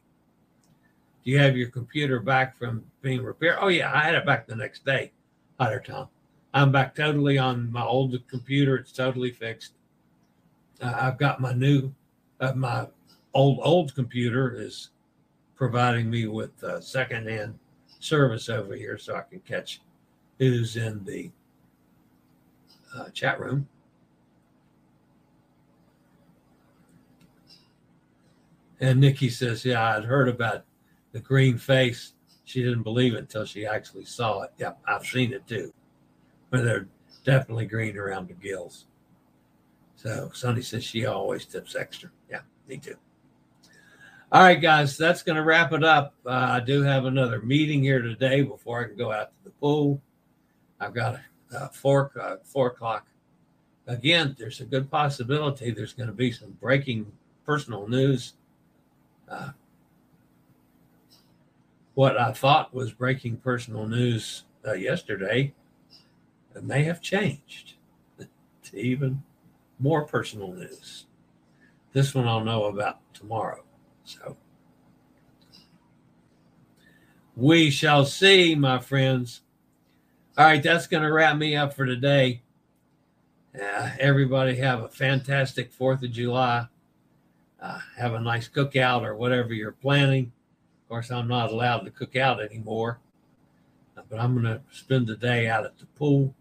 Do 1.25 1.31
you 1.31 1.39
have 1.39 1.57
your 1.57 1.71
computer 1.71 2.21
back 2.21 2.55
from 2.55 2.85
being 3.01 3.23
repaired? 3.23 3.57
Oh, 3.59 3.69
yeah, 3.69 3.91
I 3.93 4.03
had 4.03 4.15
it 4.15 4.27
back 4.27 4.47
the 4.47 4.55
next 4.55 4.85
day. 4.85 5.11
Hot 5.59 5.73
Air 5.73 5.81
Tom. 5.81 6.09
I'm 6.55 6.71
back 6.71 6.95
totally 6.95 7.37
on 7.37 7.71
my 7.73 7.85
old 7.85 8.17
computer. 8.29 8.77
It's 8.77 8.93
totally 8.93 9.33
fixed. 9.33 9.73
Uh, 10.81 10.95
I've 10.97 11.19
got 11.19 11.41
my 11.41 11.53
new, 11.53 11.93
uh, 12.41 12.53
my 12.55 12.87
old, 13.35 13.59
old 13.61 13.93
computer 13.97 14.55
is 14.57 14.91
providing 15.57 16.09
me 16.09 16.29
with 16.29 16.63
uh, 16.63 16.81
secondhand 16.81 17.59
service 17.99 18.49
over 18.49 18.77
here 18.77 18.97
so 18.99 19.17
I 19.17 19.23
can 19.23 19.41
catch 19.41 19.83
who's 20.39 20.77
in 20.77 21.05
the 21.05 21.33
uh, 22.97 23.09
chat 23.09 23.41
room. 23.41 23.67
And 28.79 29.01
Nikki 29.01 29.29
says, 29.29 29.65
Yeah, 29.65 29.97
I'd 29.97 30.05
heard 30.05 30.29
about 30.29 30.65
the 31.11 31.21
green 31.21 31.59
face, 31.59 32.13
she 32.45 32.63
didn't 32.63 32.83
believe 32.83 33.15
it 33.15 33.19
until 33.19 33.45
she 33.45 33.67
actually 33.67 34.05
saw 34.05 34.43
it. 34.43 34.53
Yep, 34.59 34.79
I've 34.87 35.05
seen 35.05 35.33
it 35.33 35.47
too. 35.49 35.73
But 36.55 36.63
they're 36.63 36.87
definitely 37.25 37.67
green 37.67 37.99
around 37.99 38.29
the 38.29 38.35
gills. 38.35 38.87
So 39.97 40.31
Sonny 40.33 40.63
says 40.63 40.85
she 40.85 41.05
always 41.05 41.47
tips 41.47 41.75
extra. 41.75 42.11
Yeah, 42.31 42.43
me 42.69 42.77
too. 42.77 42.95
All 44.31 44.41
right, 44.41 44.63
guys, 44.63 44.97
that's 44.97 45.25
going 45.25 45.35
to 45.35 45.43
wrap 45.43 45.73
it 45.73 45.83
up. 45.83 46.15
Uh, 46.25 46.31
I 46.31 46.61
do 46.61 46.81
have 46.83 47.07
another 47.07 47.41
meeting 47.41 47.83
here 47.83 48.01
today 48.01 48.43
before 48.43 48.85
I 48.85 48.85
can 48.85 48.97
go 48.97 49.11
out 49.11 49.31
to 49.31 49.45
the 49.47 49.51
pool. 49.51 50.01
I've 50.79 50.95
got 50.95 51.19
a, 51.53 51.69
four 51.71 52.13
uh, 52.23 52.37
four 52.45 52.69
o'clock. 52.69 53.09
Again, 53.89 54.37
there's 54.39 54.61
a 54.61 54.65
good 54.65 54.89
possibility 54.89 55.73
there's 55.73 55.93
going 55.93 56.07
to 56.07 56.15
be 56.15 56.31
some 56.31 56.53
breaking 56.61 57.11
personal 57.45 57.89
news. 57.89 58.35
Uh, 59.29 59.51
what 61.95 62.17
I 62.17 62.31
thought 62.33 62.73
was 62.73 62.93
breaking 62.93 63.39
personal 63.39 63.89
news 63.89 64.45
uh, 64.65 64.75
yesterday 64.75 65.53
may 66.63 66.85
have 66.85 67.01
changed 67.01 67.75
to 68.19 68.79
even 68.79 69.23
more 69.79 70.05
personal 70.07 70.53
news. 70.53 71.07
This 71.93 72.15
one 72.15 72.27
I'll 72.27 72.45
know 72.45 72.65
about 72.65 72.99
tomorrow. 73.13 73.65
So 74.05 74.37
we 77.37 77.71
shall 77.71 78.05
see, 78.05 78.55
my 78.55 78.79
friends. 78.79 79.43
All 80.37 80.47
right, 80.47 80.63
that's 80.63 80.87
going 80.87 81.03
to 81.03 81.13
wrap 81.13 81.37
me 81.37 81.57
up 81.57 81.75
for 81.75 81.87
today. 81.87 82.43
Uh, 83.61 83.91
everybody 84.01 84.57
have 84.57 84.83
a 84.83 84.89
fantastic 84.89 85.73
4th 85.73 86.03
of 86.03 86.11
July. 86.11 86.67
Uh, 87.61 87.79
have 87.97 88.15
a 88.15 88.21
nice 88.21 88.49
cookout 88.49 89.03
or 89.03 89.15
whatever 89.15 89.55
you're 89.55 89.73
planning 89.73 90.33
Of 90.83 90.89
course, 90.89 91.11
I'm 91.11 91.29
not 91.29 91.51
allowed 91.51 91.81
to 91.81 91.91
cook 91.91 92.15
out 92.15 92.43
anymore, 92.43 92.99
but 93.95 94.19
I'm 94.21 94.35
going 94.35 94.45
to 94.45 94.61
spend 94.71 95.07
the 95.07 95.17
day 95.17 95.49
out 95.49 95.65
at 95.65 95.79
the 95.79 95.87
pool 95.87 96.35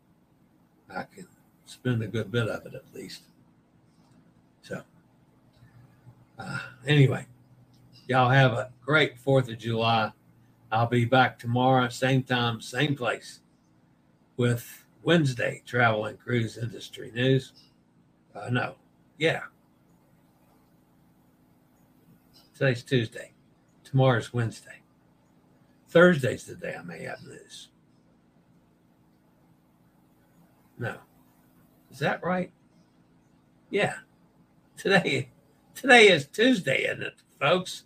I 0.96 1.04
can 1.04 1.28
spend 1.66 2.04
a 2.04 2.08
good 2.08 2.32
bit 2.32 2.48
of 2.48 2.66
it 2.66 2.74
at 2.74 2.94
least. 2.94 3.24
So, 4.62 4.82
uh, 6.40 6.60
anyway, 6.88 7.26
y'all 8.08 8.30
have 8.30 8.54
a 8.54 8.72
great 8.86 9.18
4th 9.24 9.52
of 9.52 9.58
July. 9.58 10.12
I'll 10.72 10.88
be 10.88 11.06
back 11.06 11.38
tomorrow, 11.38 11.90
same 11.90 12.24
time, 12.24 12.62
same 12.62 12.96
place, 12.96 13.42
with 14.38 14.86
Wednesday 15.04 15.62
travel 15.66 16.06
and 16.06 16.20
cruise 16.20 16.58
industry 16.58 17.12
news. 17.14 17.54
Uh, 18.34 18.50
no, 18.50 18.76
yeah. 19.18 19.42
Today's 22.54 22.84
Tuesday. 22.84 23.32
Tomorrow's 23.84 24.34
Wednesday. 24.34 24.82
Thursday's 25.90 26.46
the 26.46 26.56
day 26.56 26.76
I 26.78 26.82
may 26.82 27.04
have 27.04 27.22
news. 27.24 27.70
No. 30.78 30.96
Is 31.92 32.00
that 32.00 32.24
right? 32.24 32.52
Yeah. 33.70 33.96
Today 34.78 35.30
today 35.76 36.10
is 36.10 36.28
Tuesday, 36.28 36.86
isn't 36.86 37.04
it, 37.04 37.16
folks? 37.40 37.84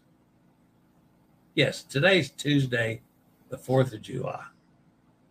Yes, 1.56 1.84
today's 1.84 2.30
Tuesday, 2.30 3.02
the 3.50 3.58
4th 3.58 3.94
of 3.94 4.02
July. 4.02 4.44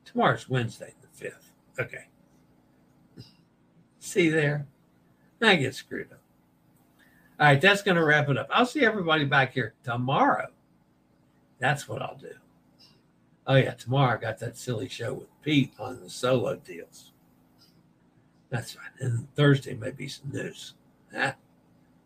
Tomorrow's 0.04 0.48
Wednesday, 0.48 0.92
the 1.00 1.26
5th. 1.26 1.50
Okay. 1.78 2.06
See 4.00 4.28
there? 4.28 4.66
I 5.42 5.56
get 5.56 5.74
screwed 5.74 6.10
up. 6.12 6.20
All 7.38 7.46
right, 7.46 7.60
that's 7.60 7.82
going 7.82 7.96
to 7.96 8.04
wrap 8.04 8.28
it 8.28 8.38
up. 8.38 8.48
I'll 8.50 8.66
see 8.66 8.84
everybody 8.84 9.24
back 9.24 9.52
here 9.52 9.74
tomorrow. 9.84 10.48
That's 11.58 11.88
what 11.88 12.02
I'll 12.02 12.16
do. 12.16 12.32
Oh, 13.46 13.56
yeah, 13.56 13.74
tomorrow 13.74 14.16
I 14.16 14.20
got 14.20 14.38
that 14.38 14.56
silly 14.56 14.88
show 14.88 15.12
with 15.14 15.28
Pete 15.42 15.72
on 15.78 16.00
the 16.00 16.10
solo 16.10 16.56
deals. 16.56 17.12
That's 18.56 18.74
right. 18.74 18.86
And 19.00 19.28
Thursday 19.34 19.74
may 19.74 19.90
be 19.90 20.08
some 20.08 20.30
news. 20.32 20.72
Ah, 21.14 21.34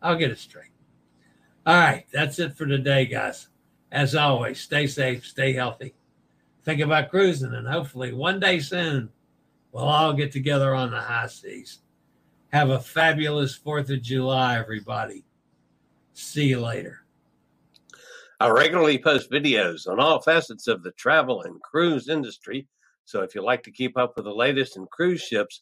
I'll 0.01 0.17
get 0.17 0.31
it 0.31 0.37
straight. 0.37 0.71
All 1.65 1.75
right, 1.75 2.05
that's 2.11 2.39
it 2.39 2.57
for 2.57 2.65
today, 2.65 3.05
guys. 3.05 3.47
As 3.89 4.15
always, 4.15 4.59
stay 4.59 4.85
safe, 4.85 5.25
stay 5.25 5.53
healthy. 5.53 5.93
Think 6.65 6.81
about 6.81 7.09
cruising, 7.09 7.53
and 7.53 7.65
hopefully 7.65 8.11
one 8.11 8.41
day 8.41 8.59
soon 8.59 9.09
we'll 9.71 9.85
all 9.85 10.11
get 10.11 10.33
together 10.33 10.75
on 10.75 10.91
the 10.91 10.99
high 10.99 11.27
seas. 11.27 11.79
Have 12.51 12.69
a 12.69 12.79
fabulous 12.81 13.57
4th 13.57 13.89
of 13.89 14.01
July, 14.01 14.59
everybody. 14.59 15.23
See 16.13 16.47
you 16.47 16.59
later. 16.59 17.05
I 18.41 18.49
regularly 18.49 18.97
post 18.97 19.31
videos 19.31 19.87
on 19.87 20.01
all 20.01 20.21
facets 20.21 20.67
of 20.67 20.83
the 20.83 20.91
travel 20.91 21.43
and 21.43 21.61
cruise 21.61 22.09
industry. 22.09 22.67
So 23.05 23.21
if 23.21 23.35
you 23.35 23.41
like 23.41 23.63
to 23.63 23.71
keep 23.71 23.97
up 23.97 24.17
with 24.17 24.25
the 24.25 24.35
latest 24.35 24.75
in 24.75 24.85
cruise 24.87 25.21
ships, 25.21 25.61